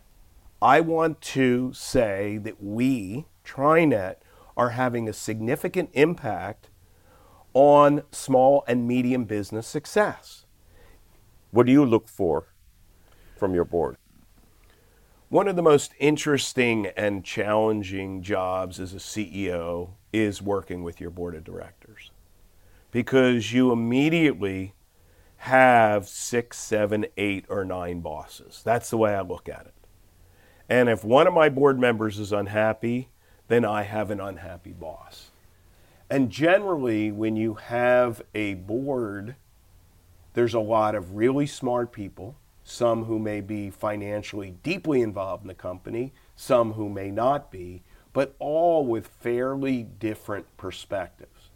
I 0.62 0.80
want 0.80 1.20
to 1.22 1.72
say 1.72 2.38
that 2.38 2.62
we, 2.62 3.26
Trinet, 3.42 4.22
are 4.56 4.70
having 4.70 5.08
a 5.08 5.12
significant 5.12 5.90
impact 5.92 6.70
on 7.52 8.02
small 8.12 8.64
and 8.68 8.86
medium 8.86 9.24
business 9.24 9.66
success. 9.66 10.44
what 11.50 11.66
do 11.66 11.72
you 11.72 11.84
look 11.84 12.08
for 12.08 12.48
from 13.36 13.54
your 13.54 13.64
board? 13.64 13.96
One 15.28 15.48
of 15.48 15.56
the 15.56 15.62
most 15.62 15.92
interesting 15.98 16.86
and 16.96 17.24
challenging 17.24 18.22
jobs 18.22 18.78
as 18.78 18.94
a 18.94 18.98
CEO 18.98 19.90
is 20.12 20.40
working 20.40 20.84
with 20.84 21.00
your 21.00 21.10
board 21.10 21.34
of 21.34 21.42
directors 21.42 22.12
because 22.92 23.52
you 23.52 23.72
immediately 23.72 24.74
have 25.38 26.06
six, 26.06 26.58
seven, 26.58 27.06
eight, 27.16 27.44
or 27.48 27.64
nine 27.64 28.00
bosses. 28.00 28.62
That's 28.64 28.88
the 28.88 28.98
way 28.98 29.16
I 29.16 29.22
look 29.22 29.48
at 29.48 29.66
it. 29.66 29.74
And 30.68 30.88
if 30.88 31.04
one 31.04 31.26
of 31.26 31.34
my 31.34 31.48
board 31.48 31.80
members 31.80 32.20
is 32.20 32.32
unhappy, 32.32 33.08
then 33.48 33.64
I 33.64 33.82
have 33.82 34.12
an 34.12 34.20
unhappy 34.20 34.72
boss. 34.72 35.30
And 36.08 36.30
generally, 36.30 37.10
when 37.10 37.34
you 37.34 37.54
have 37.54 38.22
a 38.32 38.54
board, 38.54 39.34
there's 40.34 40.54
a 40.54 40.60
lot 40.60 40.94
of 40.94 41.16
really 41.16 41.46
smart 41.46 41.90
people, 41.90 42.36
some 42.68 43.04
who 43.04 43.16
may 43.20 43.40
be 43.40 43.70
financially 43.70 44.50
deeply 44.64 45.00
involved 45.00 45.44
in 45.44 45.48
the 45.48 45.54
company, 45.54 46.12
some 46.34 46.72
who 46.72 46.88
may 46.88 47.12
not 47.12 47.48
be, 47.48 47.84
but 48.12 48.34
all 48.40 48.84
with 48.84 49.06
fairly 49.06 49.84
different 49.84 50.44
perspectives. 50.56 51.50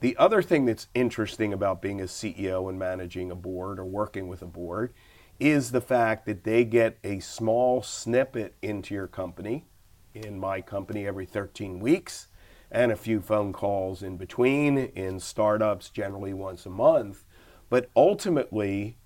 The 0.00 0.14
other 0.18 0.42
thing 0.42 0.66
that's 0.66 0.88
interesting 0.92 1.54
about 1.54 1.80
being 1.80 2.02
a 2.02 2.04
CEO 2.04 2.68
and 2.68 2.78
managing 2.78 3.30
a 3.30 3.34
board 3.34 3.78
or 3.78 3.86
working 3.86 4.28
with 4.28 4.42
a 4.42 4.46
board 4.46 4.92
is 5.38 5.72
the 5.72 5.80
fact 5.80 6.26
that 6.26 6.44
they 6.44 6.66
get 6.66 6.98
a 7.02 7.20
small 7.20 7.82
snippet 7.82 8.56
into 8.60 8.92
your 8.92 9.06
company, 9.06 9.64
in 10.12 10.38
my 10.38 10.60
company 10.60 11.06
every 11.06 11.24
13 11.24 11.80
weeks, 11.80 12.28
and 12.70 12.92
a 12.92 12.96
few 12.96 13.22
phone 13.22 13.54
calls 13.54 14.02
in 14.02 14.18
between, 14.18 14.76
in 14.76 15.18
startups 15.18 15.88
generally 15.88 16.34
once 16.34 16.66
a 16.66 16.70
month. 16.70 17.24
But 17.70 17.88
ultimately, 17.96 18.98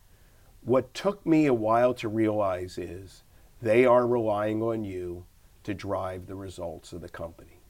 what 0.64 0.94
took 0.94 1.24
me 1.27 1.46
a 1.46 1.55
while 1.55 1.92
to 1.94 2.09
realize 2.09 2.79
is 2.79 3.22
they 3.61 3.85
are 3.85 4.07
relying 4.07 4.62
on 4.62 4.83
you 4.83 5.27
to 5.62 5.74
drive 5.74 6.27
the 6.27 6.35
results 6.35 6.92
of 6.92 7.03
the 7.03 7.09
company. 7.09 7.61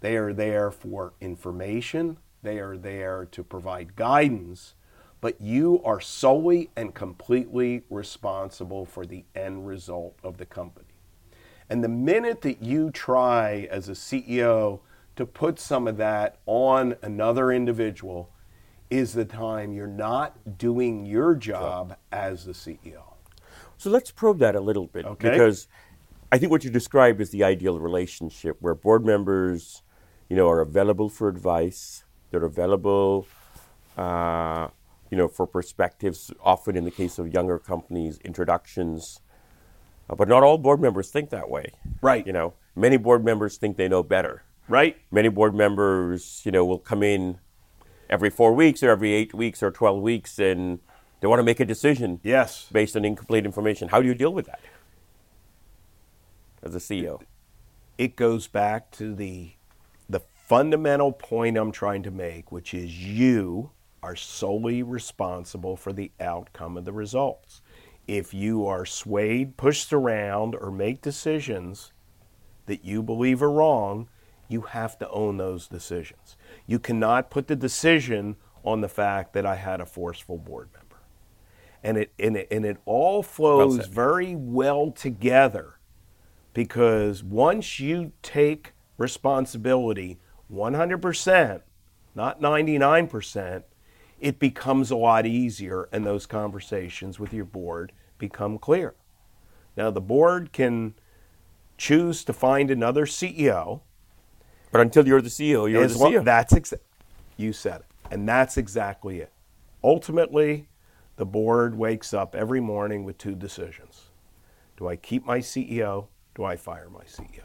They 0.00 0.16
are 0.16 0.32
there 0.32 0.70
for 0.70 1.12
information, 1.20 2.18
they 2.42 2.58
are 2.58 2.76
there 2.76 3.26
to 3.32 3.42
provide 3.42 3.96
guidance, 3.96 4.74
but 5.20 5.40
you 5.40 5.82
are 5.84 6.00
solely 6.00 6.70
and 6.76 6.94
completely 6.94 7.82
responsible 7.90 8.86
for 8.86 9.04
the 9.04 9.24
end 9.34 9.66
result 9.66 10.16
of 10.22 10.38
the 10.38 10.46
company. 10.46 10.86
And 11.68 11.84
the 11.84 11.88
minute 11.88 12.40
that 12.42 12.62
you 12.62 12.90
try 12.90 13.68
as 13.70 13.88
a 13.88 13.92
CEO 13.92 14.80
to 15.16 15.26
put 15.26 15.58
some 15.58 15.86
of 15.86 15.98
that 15.98 16.38
on 16.46 16.96
another 17.02 17.52
individual 17.52 18.30
is 18.90 19.12
the 19.14 19.24
time 19.24 19.72
you're 19.72 19.86
not 19.86 20.58
doing 20.58 21.06
your 21.06 21.34
job 21.34 21.96
as 22.10 22.44
the 22.44 22.52
CEO. 22.52 23.02
So 23.78 23.88
let's 23.88 24.10
probe 24.10 24.38
that 24.40 24.54
a 24.56 24.60
little 24.60 24.86
bit 24.86 25.06
Okay. 25.06 25.30
because 25.30 25.68
I 26.32 26.38
think 26.38 26.50
what 26.50 26.64
you 26.64 26.70
described 26.70 27.20
is 27.20 27.30
the 27.30 27.44
ideal 27.44 27.78
relationship 27.80 28.56
where 28.60 28.74
board 28.74 29.06
members, 29.06 29.82
you 30.28 30.36
know, 30.36 30.48
are 30.48 30.60
available 30.60 31.08
for 31.08 31.28
advice. 31.28 32.04
They're 32.30 32.44
available, 32.44 33.26
uh, 33.96 34.68
you 35.10 35.16
know, 35.16 35.28
for 35.28 35.46
perspectives. 35.46 36.30
Often, 36.40 36.76
in 36.76 36.84
the 36.84 36.90
case 36.90 37.18
of 37.18 37.32
younger 37.32 37.58
companies, 37.58 38.18
introductions. 38.24 39.20
Uh, 40.08 40.14
but 40.14 40.28
not 40.28 40.42
all 40.42 40.58
board 40.58 40.80
members 40.80 41.10
think 41.10 41.30
that 41.30 41.48
way. 41.48 41.72
Right. 42.00 42.24
You 42.26 42.32
know, 42.32 42.54
many 42.76 42.96
board 42.96 43.24
members 43.24 43.56
think 43.56 43.76
they 43.76 43.88
know 43.88 44.02
better. 44.02 44.42
Right? 44.68 44.96
Many 45.10 45.28
board 45.30 45.54
members, 45.54 46.42
you 46.44 46.52
know, 46.52 46.64
will 46.64 46.78
come 46.78 47.02
in 47.02 47.38
every 48.10 48.28
four 48.28 48.52
weeks 48.52 48.82
or 48.82 48.90
every 48.90 49.14
eight 49.14 49.32
weeks 49.32 49.62
or 49.62 49.70
twelve 49.70 50.02
weeks, 50.02 50.38
and 50.38 50.80
they 51.20 51.26
want 51.28 51.38
to 51.38 51.44
make 51.44 51.60
a 51.60 51.64
decision 51.64 52.20
Yes. 52.22 52.68
based 52.70 52.96
on 52.96 53.04
incomplete 53.06 53.46
information. 53.46 53.88
How 53.88 54.02
do 54.02 54.08
you 54.08 54.14
deal 54.14 54.34
with 54.34 54.46
that 54.46 54.60
as 56.62 56.74
a 56.74 56.78
CEO? 56.78 57.22
it 57.96 58.16
goes 58.16 58.46
back 58.48 58.90
to 58.92 59.14
the 59.14 59.52
the 60.08 60.20
fundamental 60.20 61.12
point 61.12 61.56
I'm 61.56 61.70
trying 61.72 62.02
to 62.02 62.10
make, 62.10 62.50
which 62.50 62.74
is 62.74 62.98
you 63.06 63.70
are 64.02 64.16
solely 64.16 64.82
responsible 64.82 65.76
for 65.76 65.92
the 65.92 66.10
outcome 66.18 66.76
of 66.76 66.84
the 66.84 66.92
results. 66.92 67.60
If 68.08 68.32
you 68.34 68.66
are 68.66 68.84
swayed, 68.86 69.56
pushed 69.56 69.92
around, 69.92 70.56
or 70.56 70.70
make 70.72 71.02
decisions 71.02 71.92
that 72.66 72.84
you 72.84 73.02
believe 73.02 73.42
are 73.42 73.50
wrong, 73.52 74.08
you 74.48 74.62
have 74.62 74.98
to 74.98 75.08
own 75.10 75.36
those 75.36 75.68
decisions. 75.68 76.36
You 76.70 76.78
cannot 76.78 77.30
put 77.30 77.48
the 77.48 77.56
decision 77.56 78.36
on 78.64 78.80
the 78.80 78.88
fact 78.88 79.32
that 79.32 79.44
I 79.44 79.56
had 79.56 79.80
a 79.80 79.84
forceful 79.84 80.38
board 80.38 80.68
member. 80.72 81.02
And 81.82 81.98
it, 81.98 82.12
and 82.16 82.36
it, 82.36 82.46
and 82.48 82.64
it 82.64 82.76
all 82.84 83.24
flows 83.24 83.78
said. 83.78 83.86
very 83.86 84.36
well 84.36 84.92
together 84.92 85.80
because 86.54 87.24
once 87.24 87.80
you 87.80 88.12
take 88.22 88.74
responsibility 88.98 90.20
100%, 90.48 91.62
not 92.14 92.40
99%, 92.40 93.64
it 94.20 94.38
becomes 94.38 94.92
a 94.92 94.96
lot 94.96 95.26
easier 95.26 95.88
and 95.90 96.06
those 96.06 96.24
conversations 96.24 97.18
with 97.18 97.34
your 97.34 97.46
board 97.46 97.90
become 98.16 98.58
clear. 98.58 98.94
Now, 99.76 99.90
the 99.90 100.00
board 100.00 100.52
can 100.52 100.94
choose 101.76 102.22
to 102.22 102.32
find 102.32 102.70
another 102.70 103.06
CEO. 103.06 103.80
But 104.72 104.80
until 104.82 105.06
you're 105.06 105.20
the 105.20 105.28
CEO, 105.28 105.70
you're 105.70 105.82
the 105.88 105.94
CEO. 105.94 106.24
That's 106.24 106.52
exa- 106.54 106.80
you 107.36 107.52
said 107.52 107.80
it, 107.80 107.86
and 108.10 108.28
that's 108.28 108.56
exactly 108.56 109.20
it. 109.20 109.32
Ultimately, 109.82 110.68
the 111.16 111.26
board 111.26 111.76
wakes 111.76 112.14
up 112.14 112.34
every 112.34 112.60
morning 112.60 113.04
with 113.04 113.18
two 113.18 113.34
decisions: 113.34 114.10
Do 114.76 114.88
I 114.88 114.96
keep 114.96 115.26
my 115.26 115.38
CEO? 115.38 116.06
Do 116.34 116.44
I 116.44 116.56
fire 116.56 116.88
my 116.88 117.04
CEO? 117.04 117.44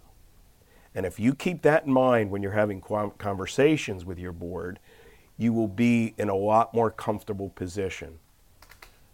And 0.93 1.05
if 1.05 1.19
you 1.19 1.35
keep 1.35 1.61
that 1.63 1.85
in 1.85 1.91
mind 1.91 2.31
when 2.31 2.41
you're 2.41 2.53
having 2.53 2.81
conversations 2.81 4.05
with 4.05 4.17
your 4.17 4.31
board, 4.31 4.79
you 5.37 5.51
will 5.51 5.67
be 5.67 6.13
in 6.17 6.29
a 6.29 6.35
lot 6.35 6.73
more 6.73 6.89
comfortable 6.89 7.49
position. 7.49 8.19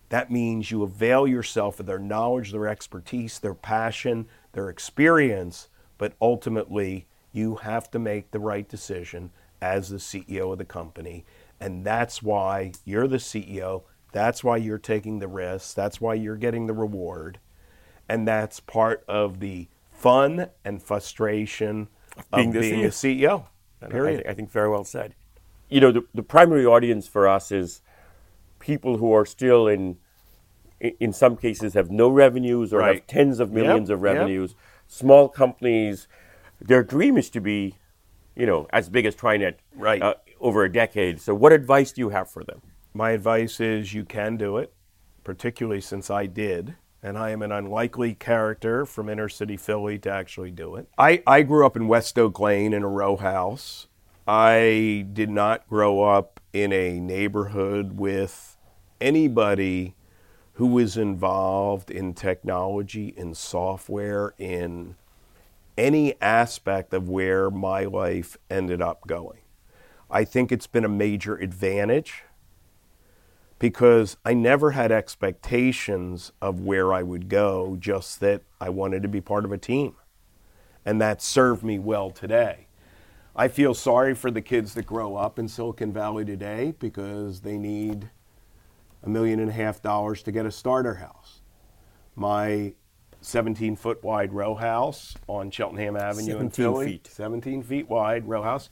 That 0.09 0.29
means 0.29 0.69
you 0.69 0.83
avail 0.83 1.25
yourself 1.25 1.79
of 1.79 1.87
their 1.87 1.97
knowledge, 1.97 2.51
their 2.51 2.67
expertise, 2.67 3.39
their 3.39 3.55
passion, 3.55 4.27
their 4.51 4.69
experience, 4.69 5.69
but 5.97 6.13
ultimately 6.21 7.07
you 7.31 7.55
have 7.57 7.89
to 7.91 7.99
make 7.99 8.31
the 8.31 8.39
right 8.39 8.67
decision 8.67 9.31
as 9.61 9.89
the 9.89 9.97
CEO 9.97 10.51
of 10.51 10.57
the 10.57 10.65
company. 10.65 11.25
And 11.59 11.85
that's 11.85 12.23
why 12.23 12.73
you're 12.85 13.07
the 13.07 13.17
CEO. 13.17 13.83
That's 14.11 14.43
why 14.43 14.57
you're 14.57 14.77
taking 14.77 15.19
the 15.19 15.27
risks. 15.27 15.73
That's 15.73 16.01
why 16.01 16.15
you're 16.15 16.35
getting 16.37 16.67
the 16.67 16.73
reward. 16.73 17.39
And 18.09 18.27
that's 18.27 18.59
part 18.59 19.03
of 19.07 19.39
the 19.39 19.67
fun 19.91 20.47
and 20.65 20.81
frustration 20.81 21.87
of 22.17 22.29
being 22.35 22.51
being, 22.51 22.81
the 22.81 22.87
a 22.87 22.89
CEO. 22.89 23.45
Period. 23.89 24.23
I, 24.27 24.31
I 24.31 24.33
think 24.33 24.51
very 24.51 24.69
well 24.69 24.83
said. 24.83 25.15
You 25.69 25.79
know, 25.79 25.91
the, 25.91 26.03
the 26.13 26.23
primary 26.23 26.65
audience 26.65 27.07
for 27.07 27.27
us 27.27 27.51
is 27.51 27.81
people 28.59 28.97
who 28.97 29.13
are 29.13 29.25
still 29.25 29.67
in, 29.67 29.97
in 30.99 31.13
some 31.13 31.37
cases, 31.37 31.73
have 31.75 31.91
no 31.91 32.09
revenues 32.09 32.73
or 32.73 32.81
have 32.81 33.07
tens 33.07 33.39
of 33.39 33.51
millions 33.51 33.89
Yep, 33.89 33.97
of 33.99 34.03
yep. 34.03 34.13
revenues. 34.15 34.55
Small 34.87 35.29
companies, 35.29 36.07
their 36.61 36.83
dream 36.83 37.17
is 37.17 37.29
to 37.31 37.41
be, 37.41 37.75
you 38.35 38.45
know, 38.45 38.67
as 38.71 38.89
big 38.89 39.05
as 39.05 39.15
TriNet 39.15 39.55
Right. 39.75 40.01
uh, 40.01 40.15
over 40.39 40.63
a 40.63 40.71
decade. 40.71 41.19
So, 41.19 41.33
what 41.33 41.51
advice 41.51 41.91
do 41.91 42.01
you 42.01 42.09
have 42.09 42.29
for 42.29 42.43
them? 42.43 42.61
My 42.93 43.11
advice 43.11 43.59
is 43.59 43.93
you 43.93 44.03
can 44.05 44.37
do 44.37 44.57
it, 44.57 44.73
particularly 45.23 45.81
since 45.81 46.09
I 46.09 46.25
did. 46.25 46.75
And 47.03 47.17
I 47.17 47.31
am 47.31 47.41
an 47.41 47.51
unlikely 47.51 48.13
character 48.13 48.85
from 48.85 49.09
inner 49.09 49.27
city 49.27 49.57
Philly 49.57 49.97
to 49.99 50.11
actually 50.11 50.51
do 50.51 50.75
it. 50.75 50.87
I, 50.99 51.23
I 51.25 51.41
grew 51.41 51.65
up 51.65 51.75
in 51.75 51.87
West 51.87 52.19
Oak 52.19 52.39
Lane 52.39 52.73
in 52.73 52.83
a 52.83 52.87
row 52.87 53.15
house. 53.17 53.87
I 54.27 55.07
did 55.11 55.31
not 55.31 55.67
grow 55.67 56.03
up 56.03 56.39
in 56.53 56.71
a 56.71 56.99
neighborhood 56.99 57.97
with 57.97 58.55
anybody 58.99 59.95
who 60.53 60.67
was 60.67 60.95
involved 60.95 61.89
in 61.89 62.13
technology, 62.13 63.15
in 63.17 63.33
software, 63.33 64.35
in 64.37 64.95
any 65.81 66.13
aspect 66.21 66.93
of 66.93 67.09
where 67.09 67.49
my 67.49 67.85
life 67.85 68.37
ended 68.51 68.83
up 68.83 69.07
going. 69.07 69.39
I 70.11 70.23
think 70.23 70.51
it's 70.51 70.67
been 70.67 70.85
a 70.85 70.89
major 70.89 71.35
advantage 71.35 72.23
because 73.57 74.15
I 74.23 74.35
never 74.35 74.71
had 74.71 74.91
expectations 74.91 76.31
of 76.39 76.61
where 76.61 76.93
I 76.93 77.01
would 77.01 77.29
go, 77.29 77.77
just 77.79 78.19
that 78.19 78.43
I 78.59 78.69
wanted 78.69 79.01
to 79.01 79.07
be 79.07 79.21
part 79.21 79.43
of 79.43 79.51
a 79.51 79.57
team. 79.57 79.95
And 80.85 81.01
that 81.01 81.19
served 81.19 81.63
me 81.63 81.79
well 81.79 82.11
today. 82.11 82.67
I 83.35 83.47
feel 83.47 83.73
sorry 83.73 84.13
for 84.13 84.29
the 84.29 84.41
kids 84.41 84.75
that 84.75 84.85
grow 84.85 85.15
up 85.15 85.39
in 85.39 85.47
Silicon 85.47 85.91
Valley 85.91 86.25
today 86.25 86.75
because 86.77 87.41
they 87.41 87.57
need 87.57 88.11
a 89.01 89.09
million 89.09 89.39
and 89.39 89.49
a 89.49 89.53
half 89.53 89.81
dollars 89.81 90.21
to 90.23 90.31
get 90.31 90.45
a 90.45 90.51
starter 90.51 90.95
house. 90.95 91.41
My 92.15 92.73
17 93.21 93.75
foot 93.75 94.03
wide 94.03 94.33
row 94.33 94.55
house 94.55 95.15
on 95.27 95.51
Cheltenham 95.51 95.95
Avenue 95.95 96.37
in 96.37 96.51
17 96.51 96.51
Philly, 96.51 96.85
feet. 96.85 97.07
17 97.07 97.63
feet 97.63 97.87
wide 97.87 98.27
row 98.27 98.41
house, 98.41 98.69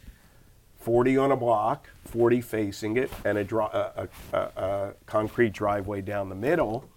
40 0.79 1.17
on 1.17 1.31
a 1.31 1.35
block, 1.37 1.89
40 2.05 2.41
facing 2.41 2.97
it, 2.97 3.11
and 3.23 3.37
a, 3.37 3.43
dri- 3.43 3.63
a, 3.71 4.07
a, 4.33 4.37
a, 4.37 4.39
a 4.39 4.93
concrete 5.05 5.53
driveway 5.53 6.01
down 6.01 6.29
the 6.29 6.35
middle 6.35 6.89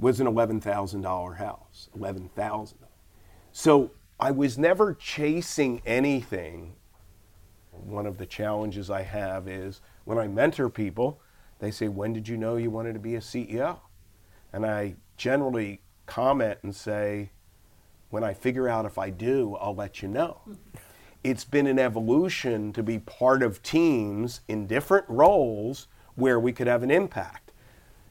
was 0.00 0.18
an 0.18 0.26
$11,000 0.26 1.36
house. 1.36 1.88
11,000. 1.94 2.78
So 3.52 3.90
I 4.18 4.30
was 4.30 4.58
never 4.58 4.94
chasing 4.94 5.82
anything. 5.86 6.74
One 7.70 8.06
of 8.06 8.18
the 8.18 8.26
challenges 8.26 8.90
I 8.90 9.02
have 9.02 9.46
is 9.46 9.80
when 10.04 10.18
I 10.18 10.26
mentor 10.26 10.68
people, 10.68 11.20
they 11.58 11.70
say, 11.70 11.88
When 11.88 12.12
did 12.12 12.26
you 12.26 12.36
know 12.36 12.56
you 12.56 12.70
wanted 12.70 12.94
to 12.94 12.98
be 12.98 13.14
a 13.14 13.20
CEO? 13.20 13.78
And 14.52 14.66
I 14.66 14.96
generally 15.16 15.80
comment 16.10 16.58
and 16.62 16.74
say, 16.74 17.30
When 18.10 18.24
I 18.24 18.34
figure 18.34 18.68
out 18.68 18.84
if 18.84 18.98
I 18.98 19.10
do, 19.10 19.56
I'll 19.60 19.74
let 19.74 20.02
you 20.02 20.08
know. 20.08 20.40
It's 21.22 21.44
been 21.44 21.66
an 21.66 21.78
evolution 21.78 22.72
to 22.72 22.82
be 22.82 22.98
part 22.98 23.42
of 23.42 23.62
teams 23.62 24.40
in 24.48 24.66
different 24.66 25.04
roles 25.08 25.86
where 26.16 26.40
we 26.40 26.52
could 26.52 26.66
have 26.66 26.82
an 26.82 26.90
impact 26.90 27.52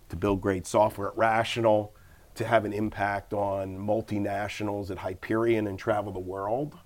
to 0.10 0.16
build 0.16 0.42
great 0.42 0.66
software 0.66 1.10
at 1.10 1.18
Rational, 1.18 1.94
to 2.36 2.46
have 2.46 2.66
an 2.66 2.74
impact 2.74 3.34
on 3.34 3.78
multinationals 3.78 4.90
at 4.90 5.00
Hyperion 5.00 5.68
and 5.68 5.78
travel 5.78 6.12
the 6.12 6.20
world, 6.20 6.78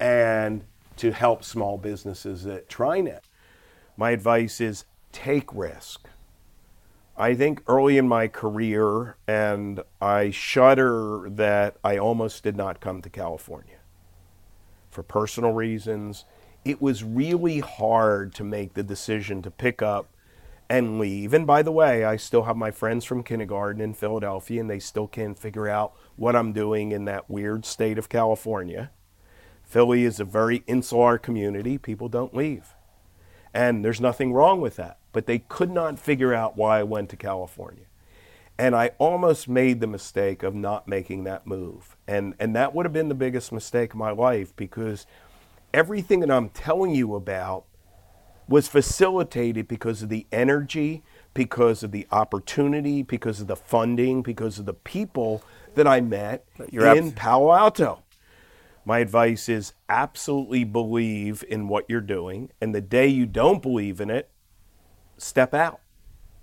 and 0.00 0.64
to 0.96 1.12
help 1.12 1.44
small 1.44 1.76
businesses 1.76 2.46
at 2.46 2.68
TriNet. 2.68 3.20
My 3.96 4.10
advice 4.10 4.60
is 4.60 4.84
take 5.12 5.52
risk. 5.54 6.08
I 7.16 7.34
think 7.34 7.62
early 7.68 7.96
in 7.96 8.08
my 8.08 8.26
career, 8.26 9.16
and 9.28 9.80
I 10.00 10.30
shudder 10.30 11.28
that 11.30 11.76
I 11.84 11.96
almost 11.96 12.42
did 12.42 12.56
not 12.56 12.80
come 12.80 13.02
to 13.02 13.10
California 13.10 13.76
for 14.90 15.04
personal 15.04 15.52
reasons. 15.52 16.24
It 16.64 16.82
was 16.82 17.04
really 17.04 17.60
hard 17.60 18.34
to 18.34 18.44
make 18.44 18.74
the 18.74 18.82
decision 18.82 19.42
to 19.42 19.50
pick 19.50 19.80
up 19.80 20.08
and 20.68 20.98
leave. 20.98 21.34
And 21.34 21.46
by 21.46 21.62
the 21.62 21.70
way, 21.70 22.04
I 22.04 22.16
still 22.16 22.44
have 22.44 22.56
my 22.56 22.72
friends 22.72 23.04
from 23.04 23.22
kindergarten 23.22 23.80
in 23.80 23.94
Philadelphia, 23.94 24.60
and 24.60 24.70
they 24.70 24.80
still 24.80 25.06
can't 25.06 25.38
figure 25.38 25.68
out 25.68 25.94
what 26.16 26.34
I'm 26.34 26.52
doing 26.52 26.90
in 26.90 27.04
that 27.04 27.30
weird 27.30 27.64
state 27.64 27.98
of 27.98 28.08
California. 28.08 28.90
Philly 29.62 30.04
is 30.04 30.18
a 30.18 30.24
very 30.24 30.64
insular 30.66 31.18
community, 31.18 31.78
people 31.78 32.08
don't 32.08 32.34
leave. 32.34 32.74
And 33.54 33.84
there's 33.84 34.00
nothing 34.00 34.32
wrong 34.32 34.60
with 34.60 34.76
that. 34.76 34.98
But 35.12 35.26
they 35.26 35.38
could 35.38 35.70
not 35.70 35.98
figure 35.98 36.34
out 36.34 36.56
why 36.56 36.80
I 36.80 36.82
went 36.82 37.08
to 37.10 37.16
California. 37.16 37.84
And 38.58 38.74
I 38.74 38.90
almost 38.98 39.48
made 39.48 39.80
the 39.80 39.86
mistake 39.86 40.42
of 40.42 40.54
not 40.54 40.86
making 40.86 41.24
that 41.24 41.46
move. 41.46 41.96
And, 42.06 42.34
and 42.38 42.54
that 42.54 42.74
would 42.74 42.84
have 42.84 42.92
been 42.92 43.08
the 43.08 43.14
biggest 43.14 43.52
mistake 43.52 43.92
of 43.92 43.98
my 43.98 44.10
life 44.10 44.54
because 44.54 45.06
everything 45.72 46.20
that 46.20 46.30
I'm 46.30 46.50
telling 46.50 46.94
you 46.94 47.14
about 47.14 47.64
was 48.48 48.68
facilitated 48.68 49.66
because 49.66 50.02
of 50.02 50.08
the 50.08 50.26
energy, 50.30 51.02
because 51.32 51.82
of 51.82 51.90
the 51.90 52.06
opportunity, 52.12 53.02
because 53.02 53.40
of 53.40 53.46
the 53.46 53.56
funding, 53.56 54.22
because 54.22 54.58
of 54.58 54.66
the 54.66 54.74
people 54.74 55.42
that 55.74 55.86
I 55.88 56.00
met 56.00 56.44
You're 56.70 56.94
in 56.94 57.12
Palo 57.12 57.52
Alto. 57.52 58.03
My 58.84 58.98
advice 58.98 59.48
is 59.48 59.72
absolutely 59.88 60.64
believe 60.64 61.44
in 61.48 61.68
what 61.68 61.86
you're 61.88 62.00
doing. 62.00 62.50
And 62.60 62.74
the 62.74 62.80
day 62.80 63.06
you 63.06 63.26
don't 63.26 63.62
believe 63.62 64.00
in 64.00 64.10
it, 64.10 64.30
step 65.16 65.54
out. 65.54 65.80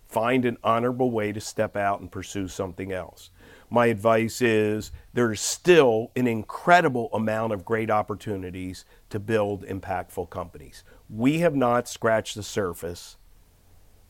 Find 0.08 0.44
an 0.44 0.58
honorable 0.64 1.12
way 1.12 1.32
to 1.32 1.40
step 1.40 1.78
out 1.78 2.02
and 2.02 2.12
pursue 2.12 2.48
something 2.48 2.92
else. 2.92 3.30
My 3.70 3.86
advice 3.86 4.42
is 4.42 4.92
there's 5.14 5.40
still 5.40 6.12
an 6.18 6.28
incredible 6.28 7.10
amount 7.14 7.54
of 7.54 7.64
great 7.64 7.90
opportunities 7.90 8.84
to 9.10 9.20
build 9.20 9.64
impactful 9.64 10.30
companies. 10.30 10.84
We 11.10 11.40
have 11.40 11.56
not 11.56 11.88
scratched 11.88 12.36
the 12.36 12.44
surface 12.44 13.16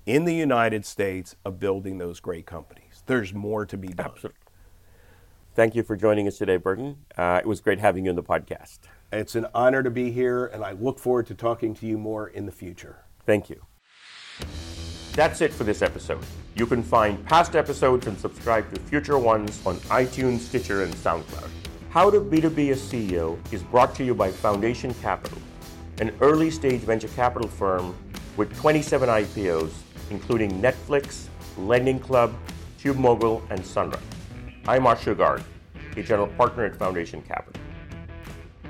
in 0.08 0.26
the 0.26 0.34
United 0.34 0.86
States 0.86 1.36
of 1.46 1.60
building 1.60 2.00
those 2.00 2.20
great 2.20 2.48
companies. 2.48 3.04
There's 3.06 3.34
more 3.34 3.68
to 3.68 3.78
be 3.78 3.90
done. 3.90 4.08
Absolutely. 4.08 4.41
Thank 5.54 5.76
you 5.76 5.84
for 5.84 5.98
joining 5.98 6.30
us 6.30 6.38
today, 6.38 6.56
Burton. 6.56 6.96
Uh, 7.18 7.42
it 7.44 7.46
was 7.46 7.60
great 7.60 7.78
having 7.78 8.06
you 8.06 8.12
on 8.12 8.16
the 8.16 8.24
podcast. 8.24 8.80
It's 9.12 9.36
an 9.36 9.48
honor 9.54 9.84
to 9.84 9.92
be 9.92 10.10
here, 10.10 10.46
and 10.46 10.64
I 10.64 10.72
look 10.72 10.98
forward 10.98 11.28
to 11.28 11.36
talking 11.36 11.76
to 11.76 11.86
you 11.86 11.98
more 11.98 12.30
in 12.30 12.46
the 12.46 12.54
future. 12.54 13.04
Thank 13.26 13.50
you. 13.50 13.62
That's 15.12 15.42
it 15.42 15.54
for 15.54 15.66
this 15.66 15.82
episode. 15.82 16.24
You 16.56 16.66
can 16.66 16.82
find 16.82 17.26
past 17.26 17.58
episodes 17.58 18.08
and 18.08 18.18
subscribe 18.18 18.74
to 18.74 18.80
future 18.80 19.20
ones 19.20 19.60
on 19.66 19.76
iTunes, 19.90 20.40
Stitcher, 20.40 20.84
and 20.84 20.94
SoundCloud. 20.94 21.50
How 21.90 22.10
to 22.10 22.22
B2B 22.22 22.72
a 22.72 22.76
CEO 22.76 23.38
is 23.52 23.62
brought 23.62 23.94
to 23.96 24.06
you 24.06 24.16
by 24.16 24.32
Foundation 24.32 24.94
Capital, 25.02 25.38
an 26.00 26.16
early 26.22 26.50
stage 26.50 26.80
venture 26.80 27.10
capital 27.10 27.50
firm 27.50 27.94
with 28.38 28.56
27 28.56 29.10
IPOs, 29.10 29.74
including 30.12 30.62
Netflix, 30.62 31.28
Lending 31.58 32.00
Club, 32.00 32.34
TubeMogul, 32.80 33.42
and 33.50 33.60
Sunrun. 33.60 34.00
I'm 34.68 34.84
Ashu 34.84 35.16
Garg, 35.16 35.44
a 35.98 36.04
general 36.04 36.28
partner 36.28 36.66
at 36.66 36.76
Foundation 36.76 37.24
Capital. 37.24 37.60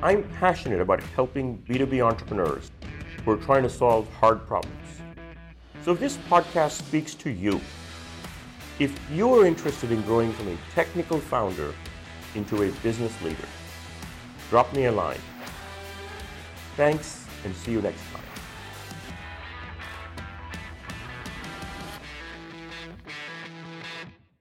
I'm 0.01 0.23
passionate 0.39 0.79
about 0.79 1.03
helping 1.15 1.57
B2B 1.67 2.01
entrepreneurs 2.01 2.71
who 3.25 3.31
are 3.31 3.37
trying 3.37 3.63
to 3.63 3.69
solve 3.69 4.07
hard 4.13 4.47
problems. 4.47 5.01
So 5.83 5.91
if 5.91 5.99
this 5.99 6.15
podcast 6.29 6.71
speaks 6.71 7.13
to 7.15 7.29
you, 7.29 7.59
if 8.79 8.97
you 9.11 9.33
are 9.35 9.45
interested 9.45 9.91
in 9.91 10.01
growing 10.03 10.31
from 10.31 10.47
a 10.47 10.57
technical 10.73 11.19
founder 11.19 11.73
into 12.35 12.63
a 12.63 12.71
business 12.83 13.21
leader, 13.21 13.47
drop 14.49 14.73
me 14.73 14.85
a 14.85 14.91
line. 14.93 15.19
Thanks 16.77 17.25
and 17.43 17.53
see 17.53 17.73
you 17.73 17.81
next 17.81 18.01
time. 18.10 18.10